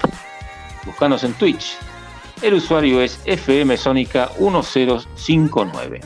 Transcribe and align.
Buscanos 0.86 1.26
en 1.26 1.34
Twitch. 1.34 1.76
El 2.42 2.54
usuario 2.54 3.02
es 3.02 3.20
FM 3.26 3.76
Sónica 3.76 4.32
1059 4.40 6.00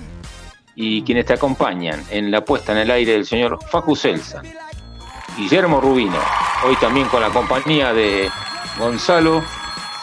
y 0.74 1.04
quienes 1.04 1.28
te 1.28 1.34
acompañan 1.34 2.04
en 2.10 2.32
la 2.32 2.44
puesta 2.44 2.72
en 2.72 2.80
el 2.80 2.90
aire 2.90 3.12
del 3.12 3.28
señor 3.28 3.60
Facu 3.70 3.96
Celsa, 3.96 4.42
Guillermo 5.38 5.82
Rubino, 5.82 6.18
hoy 6.66 6.76
también 6.78 7.08
con 7.10 7.22
la 7.22 7.30
compañía 7.30 7.94
de 7.94 8.28
Gonzalo, 8.80 9.44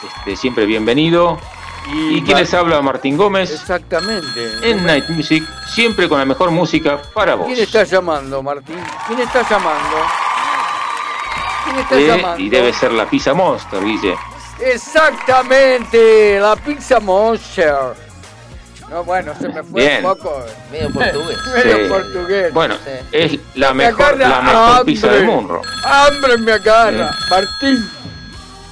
este, 0.07 0.37
siempre 0.37 0.65
bienvenido, 0.65 1.41
y 1.87 2.23
quien 2.23 2.37
les 2.39 2.53
habla 2.55 2.81
Martín 2.83 3.17
Gómez 3.17 3.51
Exactamente. 3.51 4.51
en 4.63 4.85
Night 4.85 5.09
Music, 5.09 5.45
siempre 5.69 6.09
con 6.09 6.19
la 6.19 6.25
mejor 6.25 6.51
música 6.51 7.01
para 7.15 7.35
vos. 7.35 7.47
¿Quién 7.47 7.61
está 7.61 7.85
llamando, 7.85 8.43
Martín? 8.43 8.79
¿Quién 9.07 9.21
está 9.21 9.49
llamando? 9.49 9.97
¿Quién 11.65 11.79
está 11.79 11.95
Eh, 11.97 12.07
llamando? 12.07 12.39
y 12.43 12.49
debe 12.51 12.73
ser 12.73 12.93
la 12.93 13.07
Pizza 13.09 13.33
Monster, 13.35 13.83
Guille. 13.85 14.17
Exactamente, 14.61 16.39
la 16.41 16.57
Pizza 16.57 17.01
Monster. 17.01 17.75
No, 18.91 19.05
bueno, 19.05 19.33
se 19.39 19.49
me 19.49 19.63
fue 19.63 19.83
Bien. 19.83 20.05
un 20.05 20.15
poco. 20.15 20.45
Medio 20.73 20.91
portugués. 20.95 21.39
Medio 21.55 21.77
Sí. 21.77 21.89
portugués. 21.91 22.53
Bueno, 22.55 22.75
Sí. 22.85 22.91
es 23.13 23.39
la 23.55 23.75
Me 23.75 23.85
mejor, 23.87 24.03
agarra 24.15 24.29
la 24.29 24.41
mejor 24.43 24.57
hambre. 24.79 24.85
pizza 24.87 25.09
del 25.09 25.25
mundo. 25.27 25.63
Hambre 25.85 26.39
me 26.39 26.53
agarra. 26.53 27.11
Martín, 27.31 27.91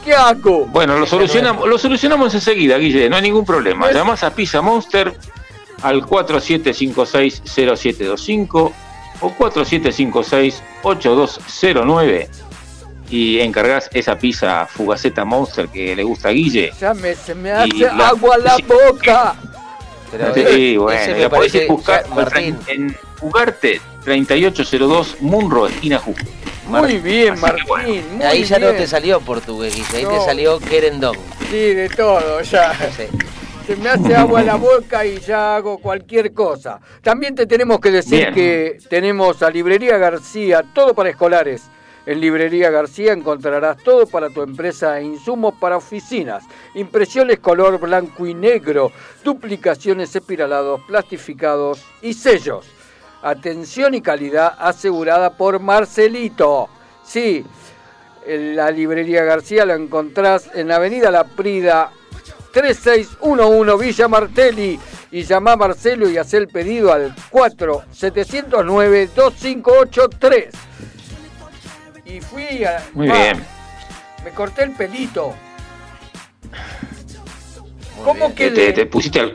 ¿qué 0.06 0.14
hago? 0.14 0.64
Bueno, 0.66 0.98
lo 0.98 1.06
solucionamos, 1.06 1.68
lo 1.68 1.76
solucionamos 1.76 2.32
enseguida, 2.34 2.78
Guille, 2.78 3.10
no 3.10 3.16
hay 3.16 3.22
ningún 3.22 3.44
problema. 3.44 3.88
Es- 3.90 3.94
Llamás 3.96 4.22
a 4.22 4.34
Pizza 4.34 4.62
Monster 4.62 5.14
al 5.82 6.00
4756-0725 6.02 8.72
o 9.20 9.30
4756-8209 9.36 12.28
y 13.10 13.40
encargás 13.40 13.88
esa 13.92 14.18
pizza 14.18 14.66
fugaceta 14.66 15.24
Monster 15.24 15.68
que 15.68 15.94
le 15.94 16.02
gusta 16.02 16.28
a 16.28 16.32
Guille. 16.32 16.72
Ya 16.80 16.92
me, 16.94 17.14
se 17.14 17.34
me 17.34 17.52
hace 17.52 17.68
la- 17.78 18.08
agua 18.08 18.36
la 18.38 18.56
sí. 18.56 18.62
boca. 18.62 19.34
Pero 20.10 20.34
Sí, 20.34 20.40
ese 20.40 20.78
bueno, 20.78 21.16
la 21.18 21.28
podés 21.30 21.68
buscar 21.68 22.04
ya, 22.08 22.14
Martín, 22.14 22.58
en 22.68 22.96
Ugarte 23.20 23.80
3802 24.04 25.16
Munro, 25.20 25.66
esquina 25.66 25.98
Muy 26.68 26.98
bien, 26.98 27.38
Martín. 27.40 27.64
bueno. 27.68 27.92
muy 28.12 28.22
ahí 28.24 28.44
ya 28.44 28.58
no 28.58 28.70
te 28.72 28.86
salió 28.86 29.20
portugués, 29.20 29.74
ahí 29.94 30.02
No. 30.04 30.10
te 30.10 30.20
salió 30.24 30.58
querendón. 30.58 31.16
Sí, 31.50 31.74
de 31.74 31.88
todo, 31.88 32.40
ya. 32.42 32.74
Sí. 32.96 33.04
Se 33.66 33.76
me 33.76 33.88
hace 33.88 34.14
agua 34.14 34.42
la 34.42 34.54
boca 34.56 35.04
y 35.04 35.18
ya 35.18 35.56
hago 35.56 35.78
cualquier 35.78 36.32
cosa. 36.32 36.80
También 37.02 37.34
te 37.34 37.46
tenemos 37.46 37.80
que 37.80 37.90
decir 37.90 38.18
Bien. 38.32 38.34
que 38.34 38.78
tenemos 38.88 39.42
a 39.42 39.50
Librería 39.50 39.98
García, 39.98 40.62
todo 40.72 40.94
para 40.94 41.10
escolares. 41.10 41.62
En 42.06 42.20
Librería 42.20 42.70
García 42.70 43.12
encontrarás 43.12 43.78
todo 43.82 44.06
para 44.06 44.30
tu 44.30 44.42
empresa 44.42 45.00
e 45.00 45.04
insumos 45.04 45.54
para 45.58 45.76
oficinas. 45.76 46.44
Impresiones 46.76 47.40
color 47.40 47.80
blanco 47.80 48.24
y 48.26 48.34
negro, 48.34 48.92
duplicaciones 49.24 50.14
espiralados, 50.14 50.80
plastificados 50.86 51.80
y 52.02 52.14
sellos. 52.14 52.66
Atención 53.22 53.94
y 53.94 54.00
calidad 54.00 54.54
asegurada 54.58 55.30
por 55.30 55.58
Marcelito. 55.58 56.68
Sí, 57.04 57.44
la 58.26 58.70
librería 58.70 59.24
García 59.24 59.64
la 59.64 59.74
encontrás 59.74 60.50
en 60.54 60.68
la 60.68 60.76
avenida 60.76 61.10
La 61.10 61.24
Prida 61.24 61.90
3611 62.52 63.84
Villa 63.84 64.08
Martelli 64.08 64.78
y 65.10 65.22
llama 65.22 65.52
a 65.52 65.56
Marcelo 65.56 66.08
y 66.08 66.18
haz 66.18 66.34
el 66.34 66.48
pedido 66.48 66.92
al 66.92 67.14
4709 67.30 69.10
2583. 69.14 70.54
Y 72.04 72.20
fui 72.20 72.64
a... 72.64 72.84
Muy 72.92 73.08
ah, 73.10 73.14
bien. 73.14 73.44
Me 74.24 74.30
corté 74.30 74.64
el 74.64 74.72
pelito. 74.72 75.34
Muy 77.96 78.04
¿Cómo 78.04 78.28
bien. 78.28 78.34
que 78.34 78.50
Te, 78.50 78.72
te 78.72 78.86
pusiste. 78.86 79.34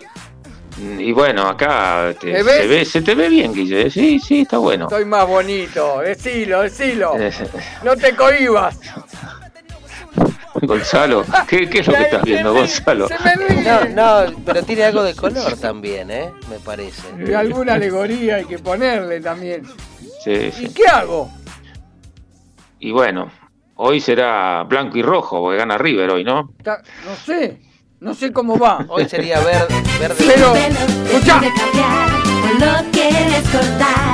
Y 1.00 1.12
bueno, 1.12 1.44
acá 1.44 2.14
te- 2.20 2.44
se, 2.44 2.68
ve, 2.68 2.86
se 2.86 3.02
te 3.02 3.14
ve 3.14 3.30
bien, 3.30 3.54
Guille. 3.54 3.90
Sí, 3.92 4.20
sí, 4.20 4.42
está 4.42 4.58
bueno. 4.58 4.86
Estoy 4.86 5.06
más 5.06 5.28
bonito? 5.28 6.00
Decilo, 6.00 6.62
decilo. 6.62 7.14
Eh, 7.20 7.32
No 7.84 7.96
te 7.96 8.16
cohibas. 8.16 8.80
Gonzalo, 10.64 11.24
¿qué, 11.48 11.70
qué 11.70 11.80
es 11.80 11.88
lo 11.88 11.94
que 11.94 12.02
estás 12.04 12.24
viendo, 12.24 12.54
Gonzalo? 12.54 13.08
Se 13.08 13.18
me 13.20 13.36
ríe. 13.36 13.62
No, 13.96 14.26
no, 14.30 14.36
pero 14.46 14.64
tiene 14.64 14.84
algo 14.84 15.02
de 15.04 15.16
color 15.16 15.56
también, 15.58 16.12
¿eh? 16.12 16.32
Me 16.50 16.60
parece. 16.60 17.04
Y 17.26 17.34
alguna 17.34 17.76
alegoría 17.76 18.36
hay 18.38 18.46
que 18.46 18.60
ponerle 18.60 19.22
también. 19.22 19.64
Sí, 20.24 20.32
¿Y 20.32 20.52
sí. 20.52 20.74
qué 20.74 20.88
hago? 20.88 21.32
Y 22.80 22.92
bueno, 22.92 23.32
hoy 23.76 24.02
será 24.02 24.64
blanco 24.64 24.98
y 24.98 25.02
rojo, 25.04 25.40
porque 25.42 25.58
gana 25.58 25.78
River 25.78 26.10
hoy, 26.12 26.24
¿no? 26.24 26.54
No 26.66 27.16
sé, 27.26 27.60
no 28.02 28.16
sé 28.16 28.34
cómo 28.34 28.58
va. 28.58 28.86
Hoy 28.90 29.08
sería 29.08 29.40
verde, 29.40 29.82
verde. 30.00 30.16
Pero, 30.18 30.54
Pelo 30.54 30.54
te 30.54 31.14
escuchá. 31.14 31.40
quiere 31.40 31.56
cambiar, 31.56 32.10
o 32.12 32.60
lo 32.60 32.92
quieres 32.92 33.44
cortar. 33.50 34.12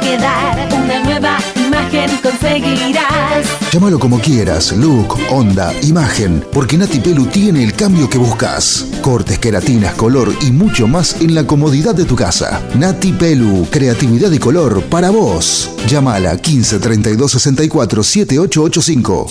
quedar. 0.00 0.68
Una 0.72 1.00
nueva 1.04 1.38
imagen 1.56 2.10
conseguirás. 2.22 3.46
Llámalo 3.72 3.98
como 3.98 4.18
quieras, 4.20 4.72
look, 4.72 5.16
onda, 5.30 5.72
imagen, 5.82 6.44
porque 6.52 6.76
Nati 6.76 6.98
Pelu 6.98 7.26
tiene 7.26 7.62
el 7.62 7.74
cambio 7.74 8.08
que 8.08 8.18
buscas. 8.18 8.86
Cortes, 9.02 9.38
queratinas, 9.38 9.94
color 9.94 10.32
y 10.42 10.50
mucho 10.50 10.86
más 10.88 11.20
en 11.20 11.34
la 11.34 11.46
comodidad 11.46 11.94
de 11.94 12.04
tu 12.04 12.16
casa. 12.16 12.60
Nati 12.74 13.12
Pelu, 13.12 13.66
creatividad 13.70 14.30
y 14.32 14.38
color 14.38 14.82
para 14.84 15.10
vos. 15.10 15.70
Llámala 15.86 16.36
15 16.36 16.78
32 16.80 17.30
64 17.32 18.02
7885. 18.02 19.26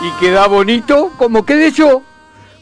¿Y 0.00 0.10
queda 0.20 0.46
bonito 0.46 1.10
como 1.16 1.44
quedé 1.44 1.72
yo? 1.72 2.02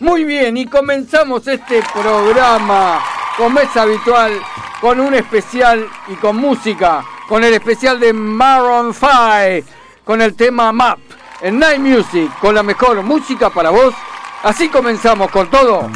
Muy 0.01 0.25
bien, 0.25 0.57
y 0.57 0.67
comenzamos 0.67 1.47
este 1.47 1.83
programa, 1.93 3.01
como 3.37 3.61
es 3.61 3.77
habitual, 3.77 4.41
con 4.81 5.01
un 5.01 5.15
especial 5.15 5.87
y 6.09 6.15
con 6.15 6.37
música, 6.37 7.05
con 7.29 7.45
el 7.45 7.55
especial 7.55 8.01
de 8.01 8.13
Maroon 8.13 8.95
5, 8.95 9.71
con 10.05 10.23
el 10.23 10.35
tema 10.35 10.73
Map, 10.73 10.99
en 11.41 11.59
Night 11.59 11.81
Music, 11.81 12.31
con 12.41 12.55
la 12.55 12.63
mejor 12.63 13.03
música 13.03 13.51
para 13.51 13.71
vos. 13.71 13.95
Así 14.43 14.69
comenzamos 14.69 15.31
con 15.31 15.51
todo. 15.51 15.89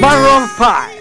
Maroon 0.00 0.48
5. 0.56 0.95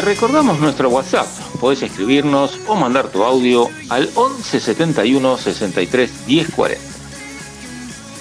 Recordamos 0.00 0.58
nuestro 0.60 0.88
WhatsApp. 0.90 1.26
Podés 1.60 1.82
escribirnos 1.82 2.58
o 2.66 2.74
mandar 2.74 3.08
tu 3.08 3.24
audio 3.24 3.68
al 3.88 4.10
11 4.14 4.60
71 4.60 5.38
63 5.38 6.26
10 6.26 6.50
40. 6.54 6.82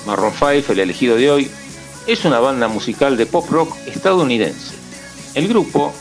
Marron 0.06 0.31
5, 0.31 0.72
el 0.72 0.80
elegido 0.80 1.16
de 1.18 1.31
hoy, 1.31 1.51
es 2.07 2.24
una 2.25 2.39
banda 2.39 2.68
musical 2.68 3.18
de 3.18 3.25
pop 3.25 3.50
rock 3.50 3.75
estadounidense. 3.88 4.75
El 5.33 5.48
grupo 5.48 5.92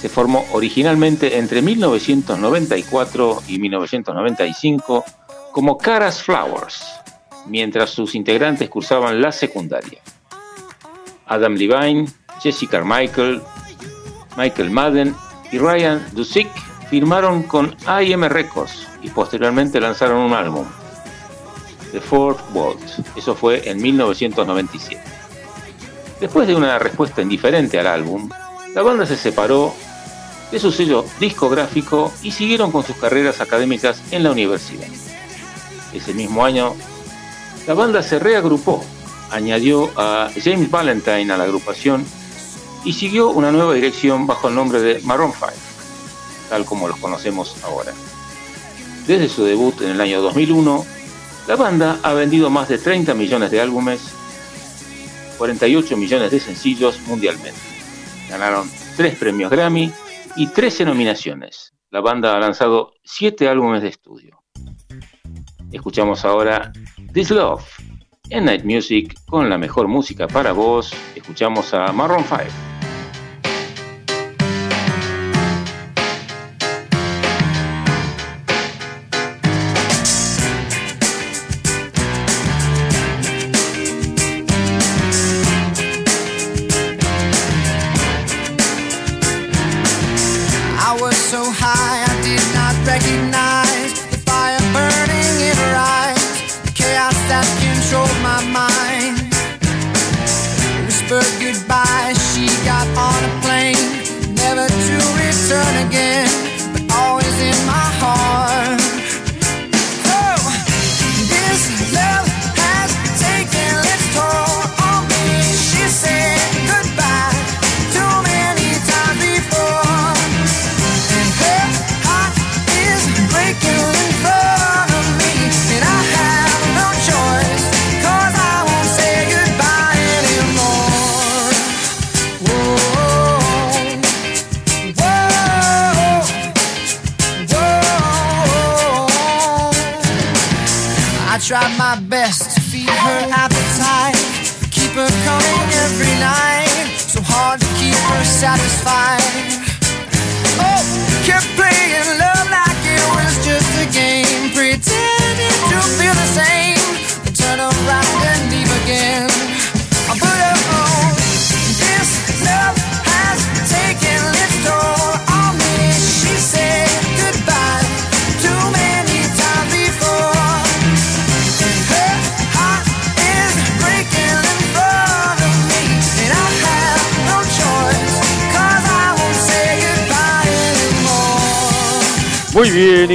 se 0.00 0.08
formó 0.08 0.46
originalmente 0.52 1.38
entre 1.38 1.62
1994 1.62 3.42
y 3.48 3.58
1995 3.58 5.04
como 5.52 5.78
Caras 5.78 6.22
Flowers, 6.22 6.84
mientras 7.46 7.90
sus 7.90 8.14
integrantes 8.14 8.68
cursaban 8.68 9.20
la 9.20 9.32
secundaria. 9.32 10.00
Adam 11.26 11.54
Levine, 11.54 12.06
Jesse 12.40 12.68
Carmichael, 12.68 13.42
Michael 14.36 14.70
Madden 14.70 15.14
y 15.50 15.58
Ryan 15.58 16.06
Dusick 16.12 16.48
firmaron 16.88 17.42
con 17.44 17.76
IM 18.02 18.24
Records 18.24 18.86
y 19.02 19.10
posteriormente 19.10 19.80
lanzaron 19.80 20.18
un 20.18 20.32
álbum, 20.32 20.66
The 21.92 22.00
Fourth 22.00 22.40
Waltz. 22.54 23.00
Eso 23.16 23.34
fue 23.34 23.68
en 23.68 23.80
1997. 23.80 25.02
Después 26.20 26.46
de 26.46 26.54
una 26.54 26.78
respuesta 26.78 27.22
indiferente 27.22 27.78
al 27.78 27.86
álbum, 27.86 28.28
la 28.74 28.82
banda 28.82 29.06
se 29.06 29.16
separó 29.16 29.74
de 30.50 30.58
su 30.58 30.70
sello 30.70 31.04
discográfico 31.18 32.12
y 32.22 32.30
siguieron 32.30 32.70
con 32.70 32.84
sus 32.84 32.96
carreras 32.96 33.40
académicas 33.40 34.02
en 34.10 34.22
la 34.22 34.30
universidad. 34.30 34.86
Ese 35.92 36.14
mismo 36.14 36.44
año, 36.44 36.74
la 37.66 37.74
banda 37.74 38.02
se 38.02 38.18
reagrupó, 38.18 38.84
añadió 39.30 39.90
a 39.96 40.30
James 40.42 40.70
Valentine 40.70 41.32
a 41.32 41.38
la 41.38 41.44
agrupación 41.44 42.04
y 42.84 42.92
siguió 42.92 43.30
una 43.30 43.52
nueva 43.52 43.74
dirección 43.74 44.26
bajo 44.26 44.48
el 44.48 44.54
nombre 44.54 44.80
de 44.80 45.00
Maroon 45.00 45.32
5, 45.32 45.52
tal 46.48 46.64
como 46.64 46.88
los 46.88 46.98
conocemos 46.98 47.56
ahora. 47.64 47.92
Desde 49.06 49.28
su 49.28 49.44
debut 49.44 49.80
en 49.82 49.90
el 49.90 50.00
año 50.00 50.20
2001, 50.22 50.84
la 51.48 51.56
banda 51.56 51.98
ha 52.02 52.12
vendido 52.12 52.50
más 52.50 52.68
de 52.68 52.78
30 52.78 53.14
millones 53.14 53.50
de 53.50 53.60
álbumes, 53.60 54.00
48 55.38 55.96
millones 55.96 56.30
de 56.30 56.40
sencillos 56.40 57.00
mundialmente. 57.06 57.58
Ganaron 58.28 58.70
3 58.96 59.16
premios 59.16 59.50
Grammy 59.50 59.92
y 60.36 60.46
13 60.46 60.84
nominaciones. 60.84 61.74
La 61.90 62.00
banda 62.00 62.36
ha 62.36 62.40
lanzado 62.40 62.94
7 63.04 63.48
álbumes 63.48 63.82
de 63.82 63.88
estudio. 63.88 64.42
Escuchamos 65.72 66.24
ahora 66.24 66.72
This 67.12 67.30
Love 67.30 67.64
en 68.30 68.44
Night 68.44 68.64
Music 68.64 69.14
con 69.26 69.50
la 69.50 69.58
mejor 69.58 69.88
música 69.88 70.26
para 70.28 70.52
vos. 70.52 70.94
Escuchamos 71.14 71.74
a 71.74 71.92
Maroon 71.92 72.24
5. 72.24 72.71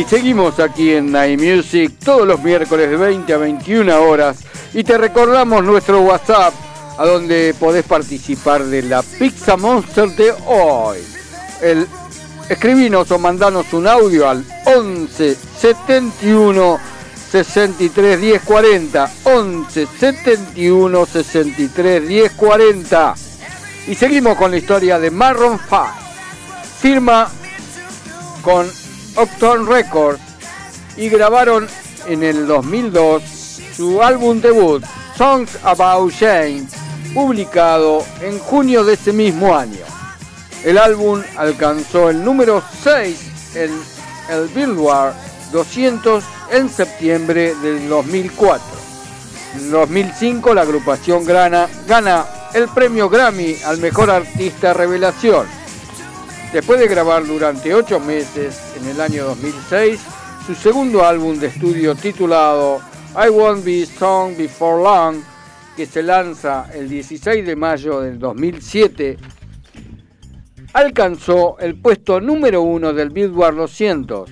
Seguimos 0.07 0.59
aquí 0.59 0.93
en 0.93 1.11
Night 1.11 1.39
Music 1.39 1.93
todos 2.03 2.25
los 2.25 2.41
miércoles 2.41 2.89
de 2.89 2.95
20 2.95 3.33
a 3.33 3.37
21 3.37 4.01
horas. 4.01 4.37
Y 4.73 4.83
te 4.83 4.97
recordamos 4.97 5.63
nuestro 5.63 6.01
WhatsApp, 6.01 6.53
a 6.97 7.05
donde 7.05 7.53
podés 7.59 7.83
participar 7.83 8.63
de 8.63 8.83
la 8.83 9.01
Pizza 9.01 9.57
Monster 9.57 10.09
de 10.09 10.33
hoy. 10.45 10.99
El, 11.61 11.87
escribinos 12.49 13.11
o 13.11 13.19
mandanos 13.19 13.73
un 13.73 13.87
audio 13.87 14.29
al 14.29 14.45
11 14.65 15.35
71 15.59 16.79
63 17.31 18.21
10 18.21 18.41
40. 18.43 19.11
11 19.23 19.87
71 19.99 21.05
63 21.05 22.07
10 22.07 22.31
40. 22.31 23.15
Y 23.87 23.95
seguimos 23.95 24.37
con 24.37 24.51
la 24.51 24.57
historia 24.57 24.99
de 24.99 25.11
Marron 25.11 25.59
5. 25.59 25.87
Firma 26.79 27.29
con 28.41 28.69
Octon 29.17 29.67
Records 29.67 30.21
y 30.95 31.09
grabaron 31.09 31.67
en 32.07 32.21
el 32.23 32.45
2002 32.45 33.23
su 33.75 34.01
álbum 34.01 34.39
debut 34.39 34.83
Songs 35.17 35.57
About 35.63 36.13
Jane, 36.13 36.67
publicado 37.13 38.05
en 38.21 38.37
junio 38.37 38.83
de 38.83 38.93
ese 38.93 39.11
mismo 39.11 39.55
año. 39.55 39.83
El 40.63 40.77
álbum 40.77 41.23
alcanzó 41.35 42.09
el 42.09 42.23
número 42.23 42.61
6 42.83 43.55
en 43.55 43.71
el 44.29 44.47
Billboard 44.49 45.13
200 45.51 46.23
en 46.51 46.69
septiembre 46.69 47.55
del 47.55 47.89
2004. 47.89 48.61
En 49.55 49.71
2005 49.71 50.53
la 50.53 50.61
agrupación 50.61 51.25
gana, 51.25 51.67
gana 51.87 52.25
el 52.53 52.67
premio 52.67 53.09
Grammy 53.09 53.55
al 53.65 53.79
mejor 53.79 54.11
artista 54.11 54.73
revelación. 54.73 55.47
Después 56.53 56.79
de 56.79 56.87
grabar 56.87 57.25
durante 57.25 57.73
ocho 57.75 57.99
meses 57.99 58.73
en 58.79 58.87
el 58.87 59.01
año 59.01 59.25
2006 59.25 59.99
su 60.45 60.55
segundo 60.55 61.05
álbum 61.05 61.37
de 61.37 61.47
estudio 61.47 61.93
titulado 61.93 62.79
I 63.13 63.29
Won't 63.29 63.65
Be 63.65 63.85
Strong 63.85 64.37
Before 64.37 64.81
Long, 64.81 65.17
que 65.75 65.85
se 65.85 66.01
lanza 66.01 66.69
el 66.73 66.87
16 66.87 67.45
de 67.45 67.55
mayo 67.57 67.99
del 67.99 68.17
2007, 68.17 69.17
alcanzó 70.71 71.57
el 71.59 71.81
puesto 71.81 72.21
número 72.21 72.61
uno 72.61 72.93
del 72.93 73.09
Billboard 73.09 73.55
200. 73.57 74.29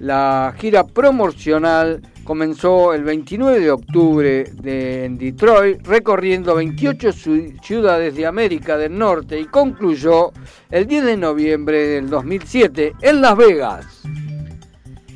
La 0.00 0.54
gira 0.58 0.84
promocional 0.86 2.02
comenzó 2.28 2.92
el 2.92 3.04
29 3.04 3.58
de 3.58 3.70
octubre 3.70 4.52
en 4.62 5.16
Detroit, 5.16 5.80
recorriendo 5.86 6.54
28 6.56 7.08
ci- 7.08 7.58
ciudades 7.62 8.14
de 8.16 8.26
América 8.26 8.76
del 8.76 8.98
Norte 8.98 9.40
y 9.40 9.46
concluyó 9.46 10.32
el 10.70 10.86
10 10.86 11.04
de 11.06 11.16
noviembre 11.16 11.78
del 11.88 12.10
2007 12.10 12.92
en 13.00 13.22
Las 13.22 13.34
Vegas. 13.34 14.02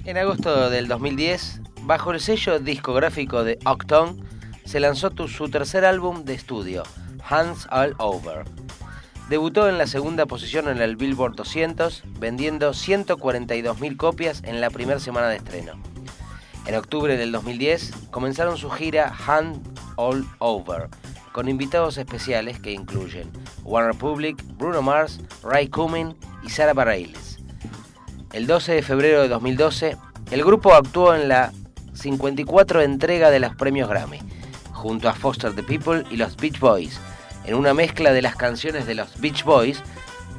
En 0.06 0.16
agosto 0.16 0.70
del 0.70 0.88
2010, 0.88 1.60
bajo 1.82 2.12
el 2.12 2.20
sello 2.20 2.58
discográfico 2.58 3.44
de 3.44 3.58
Octone, 3.66 4.14
se 4.64 4.80
lanzó 4.80 5.10
su 5.28 5.50
tercer 5.50 5.84
álbum 5.84 6.24
de 6.24 6.32
estudio, 6.32 6.82
Hands 7.28 7.68
All 7.70 7.94
Over. 7.98 8.44
Debutó 9.28 9.68
en 9.68 9.76
la 9.76 9.86
segunda 9.86 10.24
posición 10.24 10.66
en 10.68 10.78
el 10.80 10.96
Billboard 10.96 11.34
200, 11.36 12.04
vendiendo 12.18 12.70
142.000 12.70 13.96
copias 13.98 14.42
en 14.46 14.62
la 14.62 14.70
primera 14.70 14.98
semana 14.98 15.28
de 15.28 15.36
estreno. 15.36 15.72
En 16.66 16.76
octubre 16.76 17.16
del 17.16 17.32
2010 17.32 17.92
comenzaron 18.10 18.56
su 18.56 18.70
gira 18.70 19.12
Hand 19.26 19.60
All 19.96 20.24
Over, 20.38 20.88
con 21.32 21.48
invitados 21.48 21.98
especiales 21.98 22.60
que 22.60 22.70
incluyen 22.70 23.30
One 23.64 23.88
Republic, 23.88 24.42
Bruno 24.56 24.80
Mars, 24.80 25.20
Ray 25.42 25.68
Cumming 25.68 26.16
y 26.44 26.50
Sarah 26.50 26.72
Bareilles. 26.72 27.38
El 28.32 28.46
12 28.46 28.74
de 28.74 28.82
febrero 28.82 29.22
de 29.22 29.28
2012, 29.28 29.96
el 30.30 30.44
grupo 30.44 30.72
actuó 30.72 31.14
en 31.14 31.28
la 31.28 31.52
54 31.94 32.80
entrega 32.80 33.30
de 33.30 33.40
los 33.40 33.56
premios 33.56 33.88
Grammy, 33.88 34.20
junto 34.72 35.08
a 35.08 35.14
Foster 35.14 35.54
the 35.54 35.62
People 35.62 36.04
y 36.10 36.16
los 36.16 36.36
Beach 36.36 36.60
Boys, 36.60 37.00
en 37.44 37.54
una 37.54 37.74
mezcla 37.74 38.12
de 38.12 38.22
las 38.22 38.36
canciones 38.36 38.86
de 38.86 38.94
los 38.94 39.20
Beach 39.20 39.44
Boys 39.44 39.82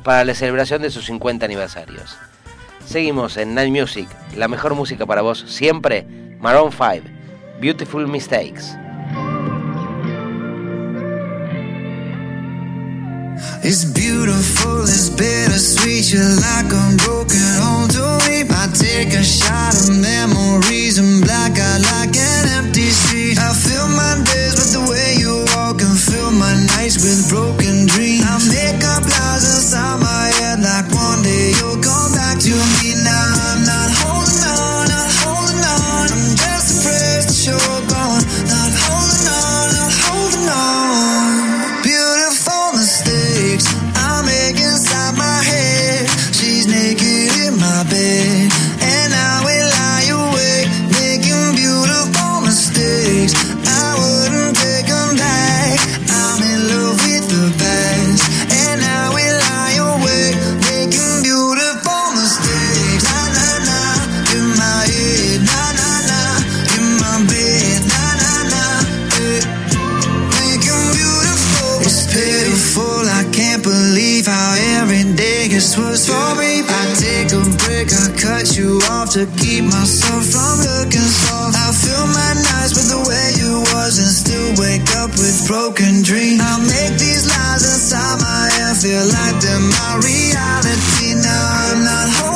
para 0.03 0.23
la 0.23 0.33
celebración 0.33 0.81
de 0.81 0.89
sus 0.89 1.05
50 1.05 1.45
aniversarios. 1.45 2.17
Seguimos 2.85 3.37
en 3.37 3.55
Night 3.55 3.71
Music, 3.71 4.07
la 4.35 4.47
mejor 4.47 4.75
música 4.75 5.05
para 5.05 5.21
vos 5.21 5.45
siempre, 5.47 6.05
Maroon 6.39 6.71
5, 6.71 7.09
Beautiful 7.59 8.07
Mistakes. 8.07 8.75
It's 13.63 13.85
beautiful, 13.85 14.83
it's 14.83 15.09
bittersweet. 15.09 16.11
You're 16.11 16.35
like 16.35 16.67
a 16.67 16.83
broken 16.99 17.47
home 17.63 17.87
to 17.95 18.19
me. 18.27 18.43
I 18.43 18.67
take 18.75 19.15
a 19.15 19.23
shot 19.23 19.71
of 19.79 19.87
memories 20.03 20.99
and 20.99 21.23
black 21.23 21.55
out 21.57 21.79
like 21.95 22.11
an 22.11 22.43
empty 22.59 22.91
street. 22.91 23.39
I 23.39 23.55
fill 23.55 23.87
my 23.87 24.19
days 24.27 24.59
with 24.59 24.75
the 24.75 24.83
way 24.91 25.15
you 25.15 25.47
walk 25.55 25.79
and 25.79 25.95
fill 25.95 26.31
my 26.35 26.51
nights 26.75 26.99
with 26.99 27.31
broken 27.31 27.62
to 79.13 79.27
keep 79.37 79.63
myself 79.63 80.25
from 80.25 80.57
looking 80.65 81.05
soft. 81.21 81.53
I 81.53 81.69
fill 81.69 82.07
my 82.17 82.33
nights 82.33 82.73
with 82.73 82.89
the 82.89 83.01
way 83.05 83.27
you 83.37 83.61
was 83.69 84.01
and 84.01 84.09
still 84.09 84.49
wake 84.57 84.89
up 84.97 85.11
with 85.13 85.37
broken 85.45 86.01
dreams. 86.01 86.41
I 86.41 86.57
make 86.57 86.97
these 86.97 87.29
lies 87.29 87.61
inside 87.61 88.17
my 88.25 88.49
head 88.57 88.73
feel 88.73 89.05
like 89.05 89.37
they're 89.37 89.61
my 89.61 90.01
reality. 90.01 91.13
Now 91.13 91.45
I'm 91.45 91.85
not 91.85 92.09
holding 92.09 92.32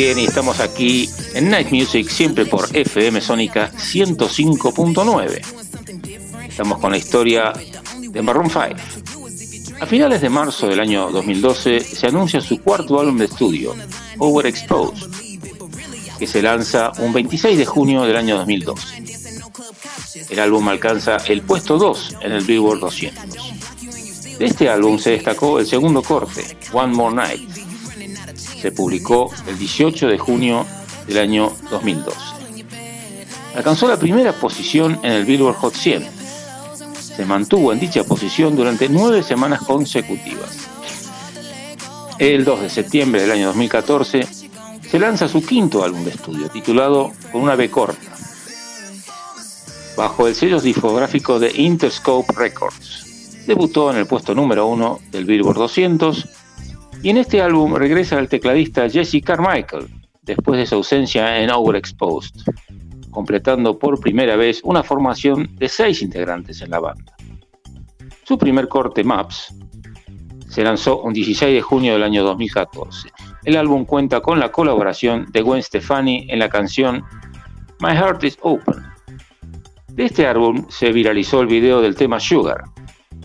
bien, 0.00 0.18
y 0.18 0.24
estamos 0.24 0.60
aquí 0.60 1.10
en 1.34 1.50
Night 1.50 1.70
Music, 1.72 2.08
siempre 2.08 2.46
por 2.46 2.74
FM 2.74 3.20
Sónica 3.20 3.70
105.9. 3.70 5.42
Estamos 6.48 6.78
con 6.78 6.92
la 6.92 6.96
historia 6.96 7.52
de 7.98 8.22
Maroon 8.22 8.48
5. 8.48 8.64
A 9.78 9.84
finales 9.84 10.22
de 10.22 10.30
marzo 10.30 10.68
del 10.68 10.80
año 10.80 11.10
2012 11.10 11.80
se 11.80 12.06
anuncia 12.06 12.40
su 12.40 12.62
cuarto 12.62 12.98
álbum 12.98 13.18
de 13.18 13.26
estudio, 13.26 13.74
Overexposed, 14.16 15.06
que 16.18 16.26
se 16.26 16.40
lanza 16.40 16.92
un 17.00 17.12
26 17.12 17.58
de 17.58 17.66
junio 17.66 18.04
del 18.04 18.16
año 18.16 18.38
2012. 18.38 19.04
El 20.30 20.40
álbum 20.40 20.66
alcanza 20.68 21.18
el 21.28 21.42
puesto 21.42 21.76
2 21.76 22.16
en 22.22 22.32
el 22.32 22.44
Billboard 22.44 22.80
200. 22.80 23.22
De 24.38 24.46
este 24.46 24.70
álbum 24.70 24.98
se 24.98 25.10
destacó 25.10 25.58
el 25.58 25.66
segundo 25.66 26.02
corte, 26.02 26.56
One 26.72 26.94
More 26.94 27.14
Night. 27.14 27.69
Se 28.60 28.72
publicó 28.72 29.30
el 29.46 29.58
18 29.58 30.08
de 30.08 30.18
junio 30.18 30.66
del 31.06 31.18
año 31.18 31.50
2012. 31.70 32.18
Alcanzó 33.56 33.88
la 33.88 33.98
primera 33.98 34.32
posición 34.34 35.00
en 35.02 35.12
el 35.12 35.24
Billboard 35.24 35.56
Hot 35.56 35.74
100. 35.74 36.06
Se 36.94 37.24
mantuvo 37.24 37.72
en 37.72 37.80
dicha 37.80 38.04
posición 38.04 38.54
durante 38.54 38.88
nueve 38.88 39.22
semanas 39.22 39.60
consecutivas. 39.62 40.68
El 42.18 42.44
2 42.44 42.60
de 42.60 42.68
septiembre 42.68 43.22
del 43.22 43.30
año 43.30 43.46
2014 43.46 44.28
se 44.90 44.98
lanza 44.98 45.26
su 45.26 45.42
quinto 45.42 45.82
álbum 45.82 46.04
de 46.04 46.10
estudio, 46.10 46.50
titulado 46.50 47.12
Con 47.32 47.40
una 47.40 47.56
B 47.56 47.70
corta, 47.70 48.14
bajo 49.96 50.26
el 50.28 50.34
sello 50.34 50.60
discográfico 50.60 51.38
de 51.38 51.50
Interscope 51.54 52.34
Records. 52.34 53.46
Debutó 53.46 53.90
en 53.90 53.96
el 53.96 54.06
puesto 54.06 54.34
número 54.34 54.66
uno 54.66 55.00
del 55.10 55.24
Billboard 55.24 55.56
200 55.56 56.28
y 57.02 57.10
en 57.10 57.16
este 57.16 57.40
álbum 57.40 57.74
regresa 57.74 58.18
el 58.18 58.28
tecladista 58.28 58.88
Jesse 58.88 59.22
Carmichael 59.24 59.86
después 60.22 60.58
de 60.58 60.66
su 60.66 60.74
ausencia 60.76 61.40
en 61.40 61.50
Overexposed, 61.50 62.42
completando 63.10 63.78
por 63.78 64.00
primera 64.00 64.36
vez 64.36 64.60
una 64.64 64.82
formación 64.82 65.56
de 65.56 65.68
seis 65.68 66.02
integrantes 66.02 66.60
en 66.60 66.70
la 66.70 66.80
banda. 66.80 67.16
Su 68.24 68.38
primer 68.38 68.68
corte, 68.68 69.02
Maps, 69.02 69.54
se 70.48 70.62
lanzó 70.62 71.00
un 71.02 71.12
16 71.12 71.54
de 71.54 71.62
junio 71.62 71.94
del 71.94 72.02
año 72.02 72.22
2014. 72.22 73.08
El 73.44 73.56
álbum 73.56 73.84
cuenta 73.84 74.20
con 74.20 74.38
la 74.38 74.52
colaboración 74.52 75.26
de 75.32 75.42
Gwen 75.42 75.62
Stefani 75.62 76.26
en 76.28 76.38
la 76.38 76.48
canción 76.48 77.02
My 77.80 77.92
Heart 77.92 78.24
is 78.24 78.38
Open. 78.42 78.76
De 79.88 80.04
este 80.04 80.26
álbum 80.26 80.66
se 80.68 80.92
viralizó 80.92 81.40
el 81.40 81.46
video 81.46 81.80
del 81.80 81.94
tema 81.94 82.20
Sugar, 82.20 82.64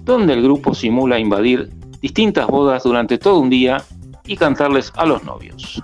donde 0.04 0.34
el 0.34 0.44
grupo 0.44 0.74
simula 0.74 1.20
invadir 1.20 1.70
distintas 2.06 2.46
bodas 2.46 2.84
durante 2.84 3.18
todo 3.18 3.40
un 3.40 3.50
día 3.50 3.84
y 4.28 4.38
cantarles 4.38 4.94
a 4.96 5.08
los 5.08 5.24
novios. 5.24 5.82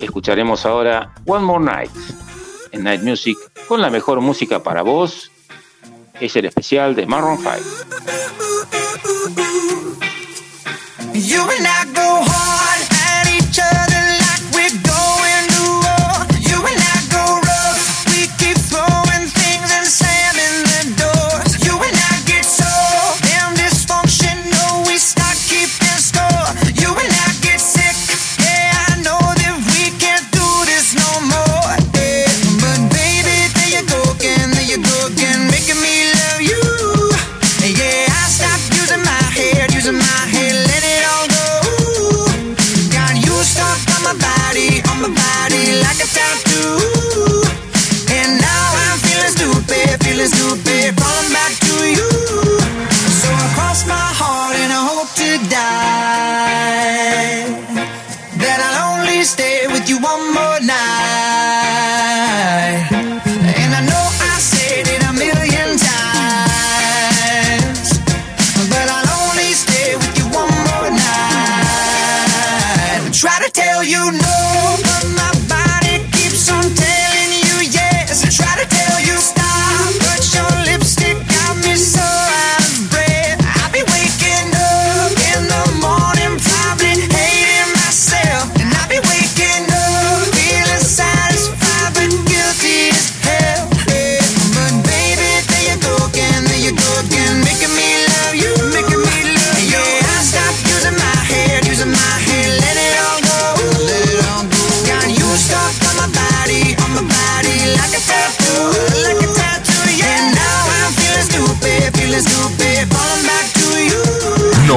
Escucharemos 0.00 0.66
ahora 0.66 1.14
One 1.26 1.44
More 1.44 1.64
Night 1.64 1.92
en 2.72 2.82
Night 2.82 3.02
Music 3.02 3.38
con 3.68 3.80
la 3.80 3.88
mejor 3.88 4.20
música 4.20 4.60
para 4.60 4.82
vos. 4.82 5.30
Es 6.20 6.34
el 6.34 6.46
especial 6.46 6.96
de 6.96 7.06
Maroon 7.06 7.38
5. 7.38 7.52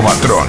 Novatron. 0.02 0.48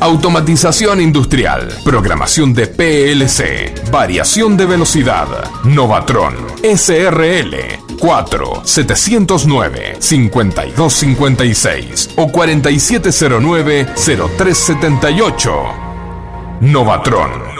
Automatización 0.00 1.00
industrial, 1.00 1.74
programación 1.82 2.52
de 2.52 2.66
PLC, 2.66 3.72
variación 3.90 4.58
de 4.58 4.66
velocidad. 4.66 5.26
Novatron 5.64 6.34
SRL 6.62 7.54
4 7.98 8.62
709 8.62 9.96
5256 10.00 12.10
o 12.16 12.30
4709 12.30 13.86
0378. 13.96 15.50
Novatron. 16.60 17.59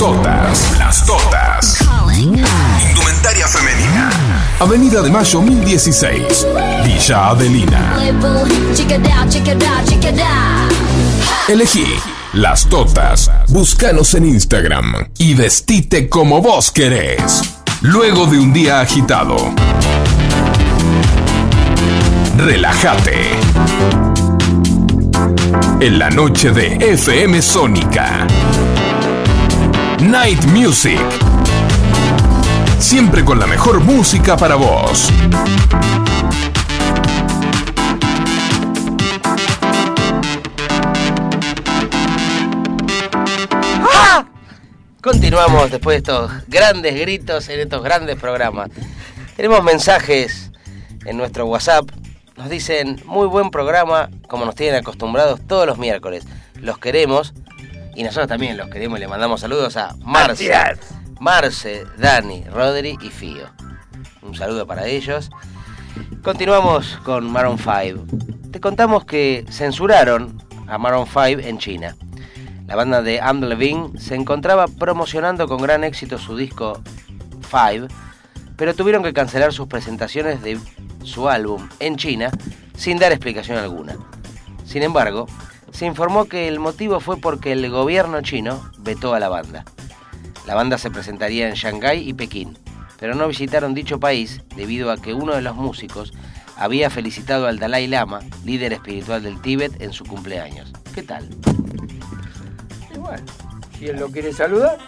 totas. 0.00 0.78
Las 0.78 1.04
totas. 1.04 1.76
Indumentaria 2.16 3.46
femenina. 3.46 4.10
Avenida 4.58 5.02
de 5.02 5.10
Mayo 5.10 5.42
1016. 5.42 6.46
Villa 6.86 7.28
Adelina. 7.28 7.98
Elegí 11.48 11.84
las 12.32 12.64
totas. 12.70 13.30
Búscanos 13.48 14.14
en 14.14 14.24
Instagram 14.24 15.10
y 15.18 15.34
vestite 15.34 16.08
como 16.08 16.40
vos 16.40 16.70
querés. 16.70 17.42
Luego 17.82 18.24
de 18.24 18.38
un 18.38 18.54
día 18.54 18.80
agitado. 18.80 19.36
Relájate. 22.38 23.32
En 25.78 25.98
la 25.98 26.08
noche 26.08 26.52
de 26.52 26.76
FM 26.76 27.42
Sónica. 27.42 28.26
Night 30.02 30.42
Music. 30.46 30.98
Siempre 32.78 33.22
con 33.22 33.38
la 33.38 33.46
mejor 33.46 33.80
música 33.80 34.34
para 34.34 34.54
vos. 34.54 35.10
Continuamos 45.02 45.70
después 45.70 45.94
de 45.94 45.98
estos 45.98 46.32
grandes 46.48 46.98
gritos 46.98 47.48
en 47.50 47.60
estos 47.60 47.82
grandes 47.82 48.16
programas. 48.16 48.70
Tenemos 49.36 49.62
mensajes 49.62 50.50
en 51.04 51.18
nuestro 51.18 51.44
WhatsApp. 51.44 51.90
Nos 52.38 52.48
dicen, 52.48 53.02
muy 53.04 53.26
buen 53.26 53.50
programa, 53.50 54.08
como 54.28 54.46
nos 54.46 54.54
tienen 54.54 54.80
acostumbrados 54.80 55.40
todos 55.46 55.66
los 55.66 55.76
miércoles. 55.76 56.24
Los 56.54 56.78
queremos 56.78 57.34
y 57.94 58.02
nosotros 58.02 58.28
también 58.28 58.56
los 58.56 58.68
queremos 58.68 58.98
y 58.98 59.00
le 59.00 59.08
mandamos 59.08 59.40
saludos 59.40 59.76
a 59.76 59.94
Marce, 60.00 60.50
Marce, 61.18 61.84
Dani, 61.98 62.44
Rodri 62.44 62.96
y 63.00 63.10
Fío. 63.10 63.48
Un 64.22 64.34
saludo 64.34 64.66
para 64.66 64.86
ellos. 64.86 65.30
Continuamos 66.22 66.98
con 67.04 67.30
Maroon 67.30 67.58
5. 67.58 68.04
Te 68.50 68.60
contamos 68.60 69.04
que 69.04 69.44
censuraron 69.50 70.42
a 70.68 70.78
Maroon 70.78 71.06
5 71.06 71.40
en 71.40 71.58
China. 71.58 71.96
La 72.66 72.76
banda 72.76 73.02
de 73.02 73.20
Am 73.20 73.40
Levine 73.40 73.98
se 73.98 74.14
encontraba 74.14 74.66
promocionando 74.68 75.48
con 75.48 75.60
gran 75.60 75.82
éxito 75.82 76.18
su 76.18 76.36
disco 76.36 76.80
5, 77.50 77.88
pero 78.56 78.74
tuvieron 78.74 79.02
que 79.02 79.12
cancelar 79.12 79.52
sus 79.52 79.66
presentaciones 79.66 80.40
de 80.42 80.58
su 81.02 81.28
álbum 81.28 81.68
en 81.80 81.96
China 81.96 82.30
sin 82.76 82.98
dar 82.98 83.10
explicación 83.12 83.58
alguna. 83.58 83.96
Sin 84.64 84.82
embargo, 84.82 85.26
se 85.72 85.86
informó 85.86 86.26
que 86.26 86.48
el 86.48 86.58
motivo 86.58 87.00
fue 87.00 87.16
porque 87.16 87.52
el 87.52 87.68
gobierno 87.70 88.20
chino 88.22 88.70
vetó 88.78 89.14
a 89.14 89.20
la 89.20 89.28
banda. 89.28 89.64
La 90.46 90.54
banda 90.54 90.78
se 90.78 90.90
presentaría 90.90 91.48
en 91.48 91.54
Shanghái 91.54 92.08
y 92.08 92.14
Pekín, 92.14 92.58
pero 92.98 93.14
no 93.14 93.28
visitaron 93.28 93.74
dicho 93.74 94.00
país 94.00 94.42
debido 94.56 94.90
a 94.90 94.96
que 94.96 95.14
uno 95.14 95.34
de 95.34 95.42
los 95.42 95.56
músicos 95.56 96.12
había 96.56 96.90
felicitado 96.90 97.46
al 97.46 97.58
Dalai 97.58 97.86
Lama, 97.86 98.20
líder 98.44 98.74
espiritual 98.74 99.22
del 99.22 99.40
Tíbet, 99.40 99.80
en 99.80 99.92
su 99.92 100.04
cumpleaños. 100.04 100.72
¿Qué 100.94 101.02
tal? 101.02 101.28
Y 102.92 103.78
si 103.78 103.86
él 103.86 103.98
lo 103.98 104.10
quiere 104.10 104.32
saludar. 104.32 104.78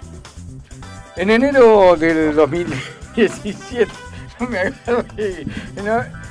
En 1.16 1.30
enero 1.30 1.96
del 1.96 2.34
2017, 2.34 3.90
no 4.40 4.48
me 4.48 4.58
acuerdo 4.58 5.04
no, 5.82 6.21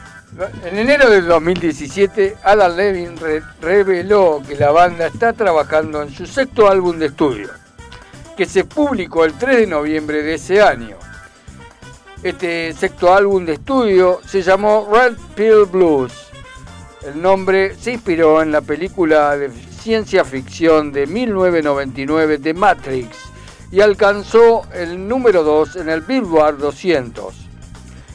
en 0.63 0.77
enero 0.77 1.09
del 1.09 1.25
2017, 1.27 2.37
Alan 2.43 2.75
Levin 2.77 3.17
re- 3.17 3.43
reveló 3.61 4.41
que 4.47 4.55
la 4.55 4.71
banda 4.71 5.07
está 5.07 5.33
trabajando 5.33 6.01
en 6.01 6.09
su 6.11 6.25
sexto 6.25 6.69
álbum 6.69 6.97
de 6.97 7.07
estudio, 7.07 7.49
que 8.37 8.45
se 8.45 8.63
publicó 8.63 9.25
el 9.25 9.33
3 9.33 9.57
de 9.57 9.67
noviembre 9.67 10.23
de 10.23 10.35
ese 10.35 10.61
año. 10.61 10.95
Este 12.23 12.71
sexto 12.73 13.13
álbum 13.13 13.45
de 13.45 13.53
estudio 13.53 14.21
se 14.25 14.41
llamó 14.41 14.87
Red 14.91 15.17
Pill 15.35 15.65
Blues. 15.69 16.13
El 17.05 17.21
nombre 17.21 17.75
se 17.75 17.93
inspiró 17.93 18.41
en 18.41 18.51
la 18.51 18.61
película 18.61 19.35
de 19.35 19.49
ciencia 19.51 20.23
ficción 20.23 20.91
de 20.91 21.07
1999 21.07 22.37
de 22.37 22.53
Matrix 22.53 23.17
y 23.71 23.81
alcanzó 23.81 24.61
el 24.73 25.07
número 25.07 25.43
2 25.43 25.77
en 25.77 25.89
el 25.89 26.01
Billboard 26.01 26.59
200. 26.59 27.40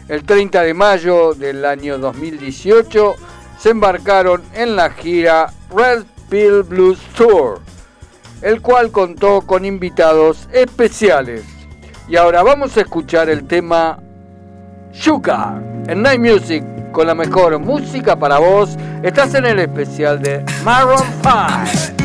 El 0.09 0.23
30 0.23 0.62
de 0.62 0.73
mayo 0.73 1.35
del 1.35 1.64
año 1.64 1.99
2018 1.99 3.16
se 3.59 3.71
embarcaron 3.71 4.40
en 4.55 4.77
la 4.77 4.90
gira 4.90 5.53
Red 5.75 6.05
Pill 6.29 6.62
Blues 6.62 7.01
Tour, 7.16 7.61
el 8.40 8.62
cual 8.62 8.92
contó 8.92 9.40
con 9.40 9.64
invitados 9.64 10.49
especiales. 10.53 11.42
Y 12.09 12.14
ahora 12.14 12.45
vamos 12.45 12.77
a 12.77 12.83
escuchar 12.83 13.29
el 13.29 13.49
tema 13.49 13.99
Sugar 14.92 15.61
en 15.88 16.03
Night 16.03 16.21
Music 16.21 16.64
con 16.92 17.09
la 17.09 17.14
mejor 17.16 17.59
música 17.59 18.16
para 18.16 18.38
vos. 18.38 18.77
Estás 19.03 19.35
en 19.35 19.45
el 19.45 19.59
especial 19.59 20.23
de 20.23 20.45
Maroon 20.62 21.03
5. 21.23 21.95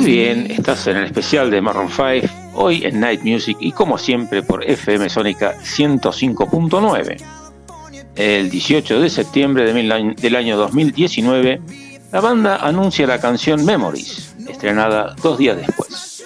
Muy 0.00 0.10
bien, 0.10 0.50
estás 0.50 0.86
en 0.86 0.96
el 0.96 1.04
especial 1.04 1.50
de 1.50 1.60
Maroon 1.60 1.90
5, 1.90 2.54
hoy 2.54 2.82
en 2.86 2.98
Night 2.98 3.20
Music 3.24 3.58
y 3.60 3.70
como 3.72 3.98
siempre 3.98 4.42
por 4.42 4.64
FM 4.64 5.10
Sónica 5.10 5.54
105.9. 5.58 7.22
El 8.16 8.48
18 8.48 9.00
de 9.00 9.10
septiembre 9.10 9.70
del 9.70 10.36
año 10.36 10.56
2019, 10.56 11.60
la 12.10 12.20
banda 12.22 12.56
anuncia 12.56 13.06
la 13.06 13.20
canción 13.20 13.62
Memories, 13.62 14.34
estrenada 14.48 15.14
dos 15.22 15.36
días 15.36 15.58
después. 15.58 16.24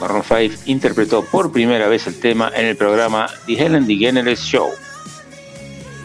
Maroon 0.00 0.22
5 0.26 0.62
interpretó 0.64 1.22
por 1.22 1.52
primera 1.52 1.86
vez 1.86 2.06
el 2.06 2.18
tema 2.18 2.50
en 2.56 2.64
el 2.64 2.76
programa 2.78 3.26
The 3.44 3.62
Helen 3.62 3.86
DeGeneres 3.86 4.40
Show, 4.40 4.70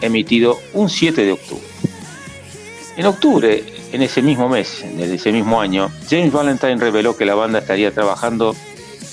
emitido 0.02 0.58
un 0.74 0.90
7 0.90 1.24
de 1.24 1.32
octubre. 1.32 1.73
En 2.96 3.06
octubre, 3.06 3.64
en 3.92 4.02
ese 4.02 4.22
mismo 4.22 4.48
mes, 4.48 4.84
de 4.96 5.12
ese 5.12 5.32
mismo 5.32 5.60
año, 5.60 5.90
James 6.08 6.32
Valentine 6.32 6.76
reveló 6.76 7.16
que 7.16 7.24
la 7.24 7.34
banda 7.34 7.58
estaría 7.58 7.92
trabajando 7.92 8.54